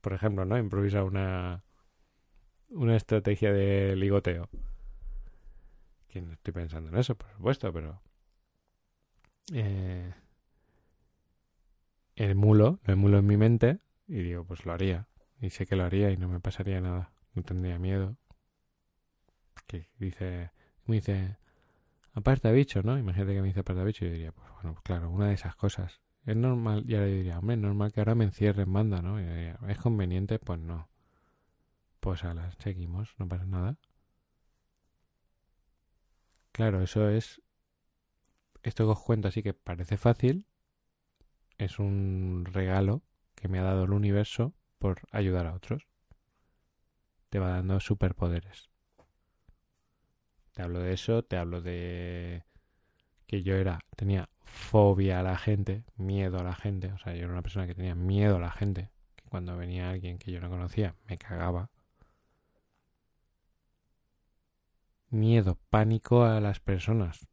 Por 0.00 0.12
ejemplo, 0.12 0.44
¿no? 0.44 0.58
Improvisar 0.58 1.04
una, 1.04 1.64
una 2.70 2.96
estrategia 2.96 3.52
de 3.52 3.94
ligoteo. 3.96 4.48
Que 6.08 6.22
no 6.22 6.32
estoy 6.32 6.52
pensando 6.54 6.90
en 6.90 6.96
eso, 6.96 7.14
por 7.16 7.30
supuesto, 7.32 7.72
pero... 7.72 8.00
Eh, 9.52 10.14
emulo, 12.16 12.80
lo 12.84 12.92
emulo 12.92 13.18
en 13.18 13.26
mi 13.26 13.36
mente 13.36 13.80
y 14.06 14.22
digo, 14.22 14.44
pues 14.44 14.64
lo 14.64 14.72
haría. 14.72 15.08
Y 15.44 15.50
sé 15.50 15.66
que 15.66 15.76
lo 15.76 15.84
haría 15.84 16.10
y 16.10 16.16
no 16.16 16.26
me 16.26 16.40
pasaría 16.40 16.80
nada. 16.80 17.12
No 17.34 17.42
tendría 17.42 17.78
miedo. 17.78 18.16
Que 19.66 19.90
dice, 19.98 20.52
me 20.86 20.96
dice, 20.96 21.36
aparta 22.14 22.50
bicho, 22.50 22.82
¿no? 22.82 22.98
Imagínate 22.98 23.34
que 23.34 23.42
me 23.42 23.48
dice 23.48 23.60
aparta 23.60 23.84
bicho 23.84 24.06
y 24.06 24.08
yo 24.08 24.14
diría, 24.14 24.32
pues 24.32 24.50
bueno, 24.52 24.72
pues 24.72 24.82
claro, 24.84 25.10
una 25.10 25.28
de 25.28 25.34
esas 25.34 25.54
cosas. 25.54 26.00
Es 26.24 26.34
normal, 26.34 26.84
y 26.88 26.94
ahora 26.94 27.08
yo 27.08 27.16
diría, 27.16 27.38
hombre, 27.38 27.56
es 27.56 27.60
normal 27.60 27.92
que 27.92 28.00
ahora 28.00 28.14
me 28.14 28.24
encierre 28.24 28.62
en 28.62 28.72
banda, 28.72 29.02
¿no? 29.02 29.18
¿es 29.18 29.78
conveniente? 29.78 30.38
Pues 30.38 30.60
no. 30.60 30.88
Pues 32.00 32.24
a 32.24 32.32
las 32.32 32.54
seguimos, 32.54 33.14
no 33.18 33.28
pasa 33.28 33.44
nada. 33.44 33.76
Claro, 36.52 36.80
eso 36.80 37.10
es... 37.10 37.42
Esto 38.62 38.86
que 38.86 38.92
os 38.92 39.00
cuento 39.02 39.28
así 39.28 39.42
que 39.42 39.52
parece 39.52 39.98
fácil, 39.98 40.46
es 41.58 41.78
un 41.78 42.46
regalo 42.50 43.02
que 43.34 43.48
me 43.48 43.58
ha 43.58 43.62
dado 43.62 43.84
el 43.84 43.92
universo 43.92 44.54
por 44.78 45.00
ayudar 45.10 45.46
a 45.46 45.54
otros. 45.54 45.86
Te 47.30 47.38
va 47.38 47.48
dando 47.50 47.80
superpoderes. 47.80 48.70
Te 50.52 50.62
hablo 50.62 50.80
de 50.80 50.92
eso, 50.92 51.24
te 51.24 51.36
hablo 51.36 51.60
de 51.60 52.44
que 53.26 53.42
yo 53.42 53.56
era, 53.56 53.80
tenía 53.96 54.28
fobia 54.44 55.20
a 55.20 55.22
la 55.22 55.36
gente, 55.36 55.84
miedo 55.96 56.38
a 56.38 56.44
la 56.44 56.54
gente, 56.54 56.92
o 56.92 56.98
sea, 56.98 57.14
yo 57.14 57.24
era 57.24 57.32
una 57.32 57.42
persona 57.42 57.66
que 57.66 57.74
tenía 57.74 57.94
miedo 57.94 58.36
a 58.36 58.40
la 58.40 58.52
gente, 58.52 58.90
que 59.16 59.24
cuando 59.28 59.56
venía 59.56 59.90
alguien 59.90 60.18
que 60.18 60.30
yo 60.30 60.40
no 60.40 60.48
conocía 60.50 60.94
me 61.08 61.18
cagaba. 61.18 61.70
Miedo, 65.10 65.58
pánico 65.70 66.24
a 66.24 66.40
las 66.40 66.60
personas. 66.60 67.26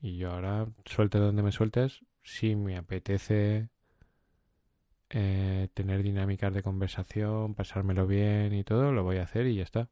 Y 0.00 0.16
yo 0.16 0.32
ahora, 0.32 0.68
suelte 0.84 1.18
donde 1.18 1.42
me 1.42 1.52
sueltes, 1.52 2.04
si 2.22 2.56
me 2.56 2.76
apetece 2.76 3.68
eh, 5.10 5.68
tener 5.74 6.02
dinámicas 6.02 6.52
de 6.52 6.62
conversación, 6.62 7.54
pasármelo 7.54 8.06
bien 8.06 8.52
y 8.52 8.64
todo, 8.64 8.92
lo 8.92 9.04
voy 9.04 9.18
a 9.18 9.24
hacer 9.24 9.46
y 9.46 9.56
ya 9.56 9.62
está. 9.62 9.88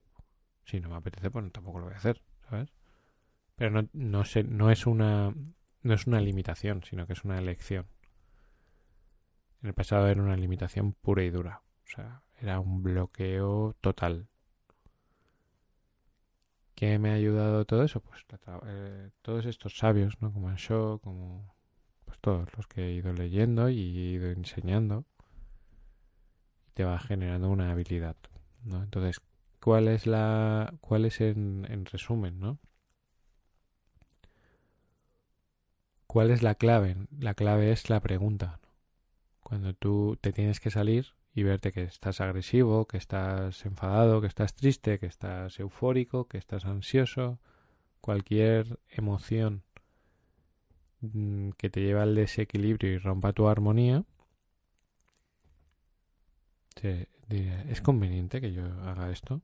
Si 0.64 0.80
no 0.80 0.88
me 0.88 0.96
apetece, 0.96 1.30
pues 1.30 1.52
tampoco 1.52 1.78
lo 1.78 1.86
voy 1.86 1.94
a 1.94 1.98
hacer, 1.98 2.22
¿sabes? 2.48 2.72
Pero 3.56 3.70
no, 3.70 3.88
no, 3.92 4.24
sé, 4.24 4.44
no 4.44 4.70
es 4.70 4.86
una 4.86 5.32
no 5.84 5.94
es 5.94 6.06
una 6.06 6.20
limitación, 6.20 6.82
sino 6.82 7.06
que 7.06 7.12
es 7.12 7.24
una 7.24 7.38
elección. 7.38 7.86
En 9.62 9.68
el 9.68 9.74
pasado 9.74 10.08
era 10.08 10.20
una 10.20 10.36
limitación 10.36 10.94
pura 10.94 11.22
y 11.22 11.30
dura. 11.30 11.62
O 11.84 11.90
sea, 11.90 12.22
era 12.40 12.58
un 12.58 12.82
bloqueo 12.82 13.76
total. 13.80 14.28
¿Qué 16.74 16.98
me 16.98 17.10
ha 17.10 17.14
ayudado 17.14 17.64
todo 17.66 17.84
eso? 17.84 18.00
Pues 18.00 18.24
eh, 18.66 19.10
todos 19.22 19.46
estos 19.46 19.76
sabios, 19.76 20.20
¿no? 20.20 20.32
Como 20.32 20.48
Ansho, 20.48 20.98
como 21.02 21.53
todos 22.24 22.48
los 22.56 22.66
que 22.66 22.86
he 22.86 22.92
ido 22.92 23.12
leyendo 23.12 23.68
y 23.68 23.80
he 23.80 24.10
ido 24.12 24.30
enseñando. 24.30 25.04
Te 26.72 26.82
va 26.82 26.98
generando 26.98 27.50
una 27.50 27.70
habilidad, 27.70 28.16
¿no? 28.64 28.82
Entonces, 28.82 29.20
¿cuál 29.60 29.88
es 29.88 30.06
la 30.06 30.72
cuál 30.80 31.04
es 31.04 31.20
en, 31.20 31.66
en 31.68 31.84
resumen, 31.84 32.40
¿no? 32.40 32.58
¿Cuál 36.06 36.30
es 36.30 36.42
la 36.42 36.54
clave? 36.54 36.96
La 37.18 37.34
clave 37.34 37.72
es 37.72 37.90
la 37.90 38.00
pregunta. 38.00 38.58
Cuando 39.40 39.74
tú 39.74 40.16
te 40.18 40.32
tienes 40.32 40.60
que 40.60 40.70
salir 40.70 41.08
y 41.34 41.42
verte 41.42 41.72
que 41.72 41.82
estás 41.82 42.22
agresivo, 42.22 42.86
que 42.86 42.96
estás 42.96 43.66
enfadado, 43.66 44.22
que 44.22 44.28
estás 44.28 44.54
triste, 44.54 44.98
que 44.98 45.06
estás 45.06 45.60
eufórico, 45.60 46.26
que 46.26 46.38
estás 46.38 46.64
ansioso, 46.64 47.38
cualquier 48.00 48.78
emoción 48.88 49.62
que 51.56 51.70
te 51.70 51.80
lleva 51.80 52.02
al 52.02 52.14
desequilibrio 52.14 52.92
y 52.92 52.98
rompa 52.98 53.32
tu 53.32 53.48
armonía, 53.48 54.04
¿es 56.80 57.80
conveniente 57.80 58.40
que 58.40 58.52
yo 58.52 58.64
haga 58.82 59.10
esto? 59.10 59.40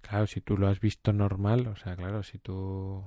Claro, 0.00 0.26
si 0.26 0.40
tú 0.40 0.58
lo 0.58 0.68
has 0.68 0.80
visto 0.80 1.12
normal, 1.12 1.66
o 1.68 1.76
sea, 1.76 1.96
claro, 1.96 2.22
si 2.22 2.38
tú 2.38 3.04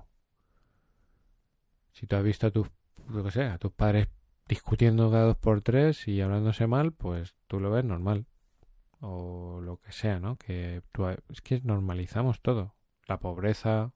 si 1.94 2.08
tú 2.08 2.16
has 2.18 2.24
visto 2.24 2.48
a 2.48 2.52
tus, 2.52 2.70
lo 3.08 3.24
que 3.24 3.32
sea, 3.32 3.54
a 3.54 3.58
tus 3.58 3.72
padres 3.72 4.10
discutiendo 4.48 5.10
cada 5.10 5.26
dos 5.26 5.38
por 5.38 5.62
tres 5.62 6.08
y 6.08 6.22
hablándose 6.22 6.68
mal, 6.68 6.92
pues 6.92 7.36
tú 7.48 7.60
lo 7.60 7.72
ves 7.72 7.86
normal. 7.86 8.26
O 9.00 9.62
lo 9.62 9.78
que 9.78 9.92
sea, 9.92 10.20
¿no? 10.20 10.38
Que 10.38 10.82
tú, 10.92 11.08
es 11.08 11.42
que 11.42 11.62
normalizamos 11.62 12.42
todo. 12.42 12.76
La 13.08 13.20
pobreza. 13.20 13.94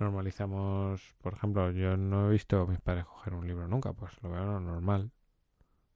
Normalizamos, 0.00 1.14
por 1.20 1.34
ejemplo, 1.34 1.70
yo 1.72 1.96
no 1.98 2.28
he 2.28 2.32
visto 2.32 2.62
a 2.62 2.66
mis 2.66 2.80
padres 2.80 3.04
coger 3.04 3.34
un 3.34 3.46
libro 3.46 3.68
nunca, 3.68 3.92
pues 3.92 4.10
lo 4.22 4.30
veo 4.30 4.58
normal. 4.58 5.10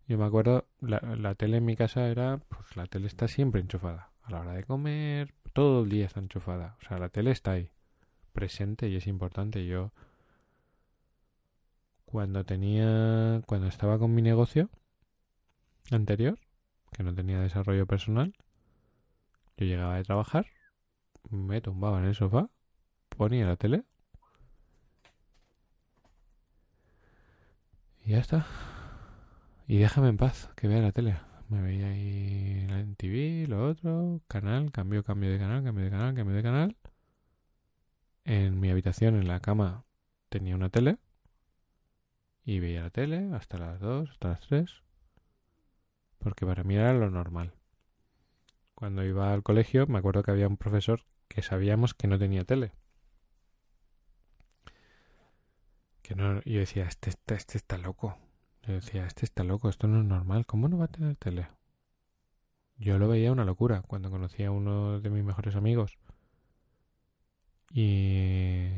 Yo 0.07 0.19
me 0.19 0.27
acuerdo, 0.27 0.67
la, 0.81 1.01
la 1.17 1.35
tele 1.35 1.57
en 1.57 1.65
mi 1.65 1.75
casa 1.75 2.07
era, 2.09 2.37
pues 2.37 2.77
la 2.77 2.87
tele 2.87 3.07
está 3.07 3.29
siempre 3.29 3.63
enchufada. 3.63 4.11
A 4.23 4.31
la 4.31 4.41
hora 4.41 4.53
de 4.53 4.65
comer, 4.65 5.35
todo 5.55 5.85
el 5.85 5.89
día 5.89 6.05
está 6.05 6.21
enchufada. 6.21 6.77
O 6.83 6.85
sea, 6.87 6.99
la 6.99 7.09
tele 7.09 7.31
está 7.31 7.53
ahí, 7.53 7.71
presente 8.35 8.89
y 8.89 8.97
es 8.97 9.07
importante. 9.07 9.67
Yo, 9.67 9.93
cuando 12.05 12.45
tenía, 12.45 13.41
cuando 13.47 13.69
estaba 13.69 13.99
con 13.99 14.15
mi 14.15 14.21
negocio 14.21 14.69
anterior, 15.91 16.39
que 16.93 17.03
no 17.03 17.15
tenía 17.15 17.41
desarrollo 17.41 17.87
personal, 17.87 18.35
yo 19.57 19.65
llegaba 19.65 19.97
de 19.97 20.05
trabajar, 20.05 20.47
me 21.31 21.63
tumbaba 21.63 22.01
en 22.01 22.05
el 22.07 22.15
sofá, 22.15 22.51
ponía 23.17 23.47
la 23.47 23.57
tele 23.57 23.85
y 28.05 28.11
ya 28.13 28.19
está. 28.19 28.47
Y 29.67 29.79
déjame 29.79 30.09
en 30.09 30.17
paz, 30.17 30.51
que 30.57 30.69
vea 30.69 30.81
la 30.81 30.93
tele. 30.93 31.17
Me 31.49 31.63
veía 31.63 31.89
ahí 31.89 32.67
en 32.69 32.97
TV, 32.97 33.47
lo 33.49 33.69
otro, 33.69 34.21
canal, 34.29 34.71
cambio, 34.73 35.05
cambio 35.05 35.31
de 35.31 35.39
canal, 35.39 35.65
cambio 35.65 35.85
de 35.85 35.91
canal, 35.91 36.15
cambio 36.15 36.37
de 36.37 36.43
canal. 36.43 36.77
En 38.25 38.61
mi 38.61 38.71
habitación, 38.71 39.17
en 39.17 39.29
la 39.29 39.41
cama, 39.41 39.85
tenía 40.29 40.55
una 40.55 40.71
tele. 40.71 40.99
Y 42.45 42.61
veía 42.61 42.83
la 42.83 42.91
tele 42.91 43.31
hasta 43.33 43.59
las 43.59 43.81
2, 43.81 44.11
hasta 44.11 44.29
las 44.29 44.41
3. 44.41 44.83
Porque 46.19 46.45
para 46.47 46.63
mí 46.63 46.75
era 46.75 46.93
lo 46.93 47.11
normal. 47.11 47.55
Cuando 48.75 49.05
iba 49.05 49.33
al 49.33 49.43
colegio, 49.43 49.87
me 49.87 49.99
acuerdo 49.99 50.23
que 50.23 50.31
había 50.31 50.49
un 50.49 50.57
profesor 50.57 51.03
que 51.29 51.43
sabíamos 51.43 51.95
que 51.95 52.09
no 52.09 52.19
tenía 52.19 52.45
tele. 52.45 52.73
Que 56.05 56.15
no, 56.15 56.43
yo 56.43 56.61
decía, 56.61 56.85
este, 56.85 57.09
este, 57.09 57.35
este 57.35 57.57
está 57.57 57.79
loco. 57.79 58.19
Yo 58.63 58.75
decía, 58.75 59.07
este 59.07 59.25
está 59.25 59.43
loco, 59.43 59.71
esto 59.71 59.89
no 59.89 60.01
es 60.01 60.05
normal, 60.05 60.45
¿cómo 60.45 60.69
no 60.69 60.77
va 60.77 60.85
a 60.85 60.89
tener 60.89 61.17
tele? 61.17 61.49
Yo 62.77 62.99
lo 62.99 63.09
veía 63.09 63.33
una 63.33 63.47
locura 63.47 63.81
cuando 63.81 64.11
conocí 64.11 64.45
a 64.45 64.51
uno 64.51 65.01
de 65.01 65.09
mis 65.09 65.25
mejores 65.25 65.57
amigos. 65.57 65.97
Y 67.71 68.69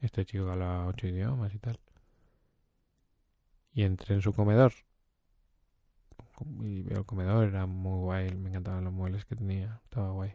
este 0.00 0.26
chico 0.26 0.50
hablaba 0.50 0.86
ocho 0.86 1.06
idiomas 1.06 1.54
y 1.54 1.58
tal. 1.58 1.80
Y 3.72 3.82
entré 3.84 4.14
en 4.14 4.20
su 4.20 4.34
comedor. 4.34 4.74
Y 6.60 6.82
veo 6.82 6.98
el 6.98 7.06
comedor, 7.06 7.48
era 7.48 7.64
muy 7.64 8.00
guay, 8.00 8.34
me 8.34 8.50
encantaban 8.50 8.84
los 8.84 8.92
muebles 8.92 9.24
que 9.24 9.34
tenía, 9.34 9.80
estaba 9.84 10.10
guay. 10.10 10.34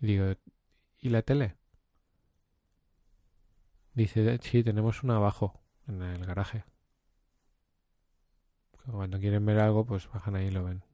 Y 0.00 0.06
digo, 0.06 0.24
¿y 1.00 1.10
la 1.10 1.20
tele? 1.20 1.54
Dice, 3.96 4.38
sí, 4.42 4.62
tenemos 4.62 5.02
una 5.02 5.16
abajo, 5.16 5.58
en 5.88 6.02
el 6.02 6.26
garaje. 6.26 6.64
Cuando 8.84 9.18
quieren 9.18 9.46
ver 9.46 9.58
algo, 9.58 9.86
pues 9.86 10.06
bajan 10.12 10.36
ahí 10.36 10.48
y 10.48 10.50
lo 10.50 10.64
ven. 10.64 10.84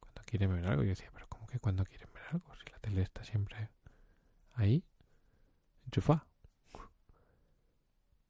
Cuando 0.00 0.22
quieren 0.26 0.50
ver 0.50 0.66
algo, 0.66 0.82
yo 0.82 0.88
decía, 0.88 1.08
pero 1.14 1.28
¿cómo 1.28 1.46
que 1.46 1.60
cuando 1.60 1.84
quieren 1.84 2.12
ver 2.12 2.24
algo? 2.32 2.52
Si 2.56 2.68
la 2.72 2.80
tele 2.80 3.02
está 3.02 3.22
siempre 3.22 3.70
ahí, 4.54 4.82
enchufa. 5.84 6.26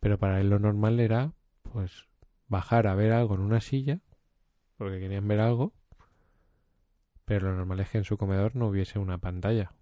Pero 0.01 0.19
para 0.19 0.43
él 0.43 0.51
lo 0.51 0.59
normal 0.59 1.01
era, 1.01 1.33
pues, 1.63 2.07
bajar 2.49 2.87
a 2.87 2.95
ver 2.95 3.13
algo 3.13 3.35
en 3.35 3.41
una 3.41 3.63
silla, 3.63 4.03
porque 4.77 5.01
querían 5.01 5.27
ver 5.27 5.41
algo, 5.41 5.73
pero 7.25 7.49
lo 7.51 7.57
normal 7.57 7.81
es 7.81 7.89
que 7.89 7.97
en 7.97 8.05
su 8.05 8.19
comedor 8.19 8.55
no 8.57 8.69
hubiese 8.69 8.99
una 8.99 9.17
pantalla. 9.17 9.73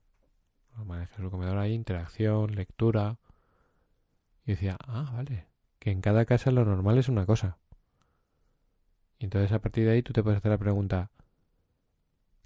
Lo 0.71 0.79
normal 0.79 1.03
es 1.03 1.09
que 1.11 1.17
en 1.17 1.25
su 1.25 1.31
comedor 1.33 1.59
hay 1.59 1.73
interacción, 1.73 2.55
lectura. 2.55 3.19
Y 4.47 4.53
decía, 4.53 4.77
ah, 4.87 5.11
vale, 5.13 5.49
que 5.81 5.91
en 5.91 6.01
cada 6.01 6.25
casa 6.25 6.53
lo 6.53 6.65
normal 6.65 6.99
es 6.99 7.09
una 7.09 7.27
cosa. 7.27 7.59
Y 9.19 9.25
entonces 9.25 9.51
a 9.53 9.61
partir 9.61 9.85
de 9.85 9.93
ahí 9.93 10.03
tú 10.03 10.13
te 10.13 10.23
puedes 10.23 10.39
hacer 10.39 10.53
la 10.53 10.59
pregunta, 10.59 11.11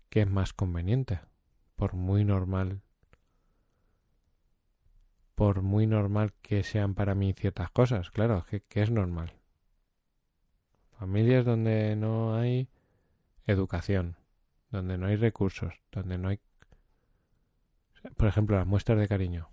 ¿qué 0.09 0.23
es 0.23 0.31
más 0.31 0.55
conveniente? 0.55 1.21
Por 1.77 1.95
muy 1.95 2.25
normal, 2.25 2.81
por 5.35 5.63
muy 5.63 5.87
normal 5.87 6.33
que 6.43 6.63
sean 6.63 6.95
para 6.95 7.15
mí 7.15 7.35
ciertas 7.35 7.71
cosas, 7.71 8.11
claro, 8.11 8.45
¿qué, 8.49 8.83
es 8.83 8.91
normal? 8.91 9.33
Familias 10.99 11.45
donde 11.45 11.97
no 11.97 12.35
hay 12.35 12.69
educación, 13.47 14.17
donde 14.71 14.97
no 14.97 15.07
hay 15.07 15.17
recursos, 15.17 15.75
donde 15.93 16.19
no 16.19 16.29
hay, 16.29 16.41
por 18.17 18.29
ejemplo, 18.29 18.57
las 18.57 18.67
muestras 18.67 18.99
de 18.99 19.09
cariño. 19.09 19.49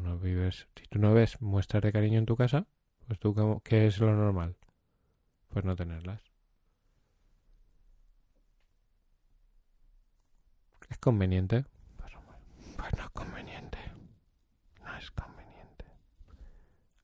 No 0.00 0.18
vives, 0.18 0.68
si 0.76 0.86
tú 0.88 0.98
no 0.98 1.14
ves 1.14 1.40
muestras 1.40 1.82
de 1.82 1.92
cariño 1.92 2.18
en 2.18 2.26
tu 2.26 2.36
casa, 2.36 2.66
pues 3.06 3.18
tú 3.18 3.60
qué 3.64 3.86
es 3.86 3.98
lo 3.98 4.14
normal? 4.14 4.56
pues 5.48 5.64
no 5.64 5.76
tenerlas. 5.76 6.20
¿Es 10.88 10.98
conveniente? 10.98 11.64
Pues, 11.96 12.12
pues, 12.76 12.92
no 12.96 13.04
es 13.04 13.10
conveniente. 13.10 13.78
No 14.84 14.96
es 14.96 15.10
conveniente. 15.10 15.84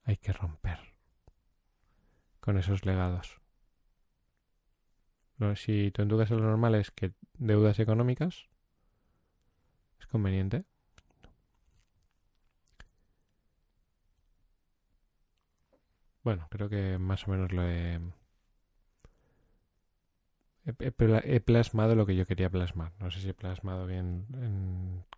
Hay 0.03 0.17
que 0.17 0.33
romper 0.33 0.79
con 2.39 2.57
esos 2.57 2.85
legados. 2.85 3.41
No, 5.37 5.55
si 5.55 5.91
tú 5.91 6.01
en 6.01 6.09
tu 6.09 6.17
caso 6.17 6.35
lo 6.35 6.43
normal 6.43 6.75
es 6.75 6.91
que 6.91 7.13
deudas 7.33 7.79
económicas, 7.79 8.47
¿es 9.99 10.07
conveniente? 10.07 10.63
Bueno, 16.25 16.47
creo 16.49 16.67
que 16.69 16.97
más 16.97 17.27
o 17.27 17.31
menos 17.31 17.51
lo 17.51 17.61
he 17.69 18.01
plasmado 21.45 21.93
lo 21.93 22.07
que 22.07 22.15
yo 22.15 22.25
quería 22.25 22.49
plasmar. 22.49 22.93
No 22.99 23.11
sé 23.11 23.19
si 23.21 23.29
he 23.29 23.35
plasmado 23.35 23.85
bien 23.85 24.25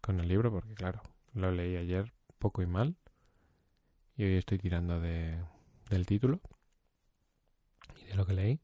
con 0.02 0.20
el 0.20 0.28
libro, 0.28 0.52
porque 0.52 0.76
claro, 0.76 1.02
lo 1.34 1.50
leí 1.52 1.78
ayer 1.78 2.12
poco 2.40 2.62
y 2.62 2.66
mal. 2.66 2.98
Y 4.18 4.26
hoy 4.26 4.36
estoy 4.36 4.58
tirando 4.58 5.00
de, 5.00 5.42
del 5.90 6.06
título 6.06 6.42
y 8.02 8.08
de 8.08 8.16
lo 8.16 8.26
que 8.26 8.34
leí. 8.34 8.60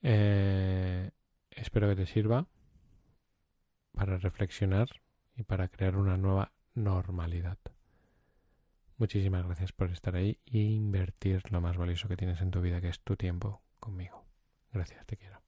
Eh, 0.00 1.10
espero 1.50 1.90
que 1.90 1.96
te 1.96 2.06
sirva 2.06 2.46
para 3.92 4.16
reflexionar 4.16 4.88
y 5.36 5.42
para 5.42 5.68
crear 5.68 5.94
una 5.96 6.16
nueva 6.16 6.52
normalidad. 6.74 7.58
Muchísimas 8.98 9.46
gracias 9.46 9.72
por 9.72 9.90
estar 9.90 10.16
ahí 10.16 10.40
e 10.44 10.58
invertir 10.58 11.40
lo 11.52 11.60
más 11.60 11.76
valioso 11.76 12.08
que 12.08 12.16
tienes 12.16 12.40
en 12.40 12.50
tu 12.50 12.60
vida, 12.60 12.80
que 12.80 12.88
es 12.88 13.00
tu 13.00 13.16
tiempo 13.16 13.62
conmigo. 13.78 14.24
Gracias, 14.72 15.06
te 15.06 15.16
quiero. 15.16 15.40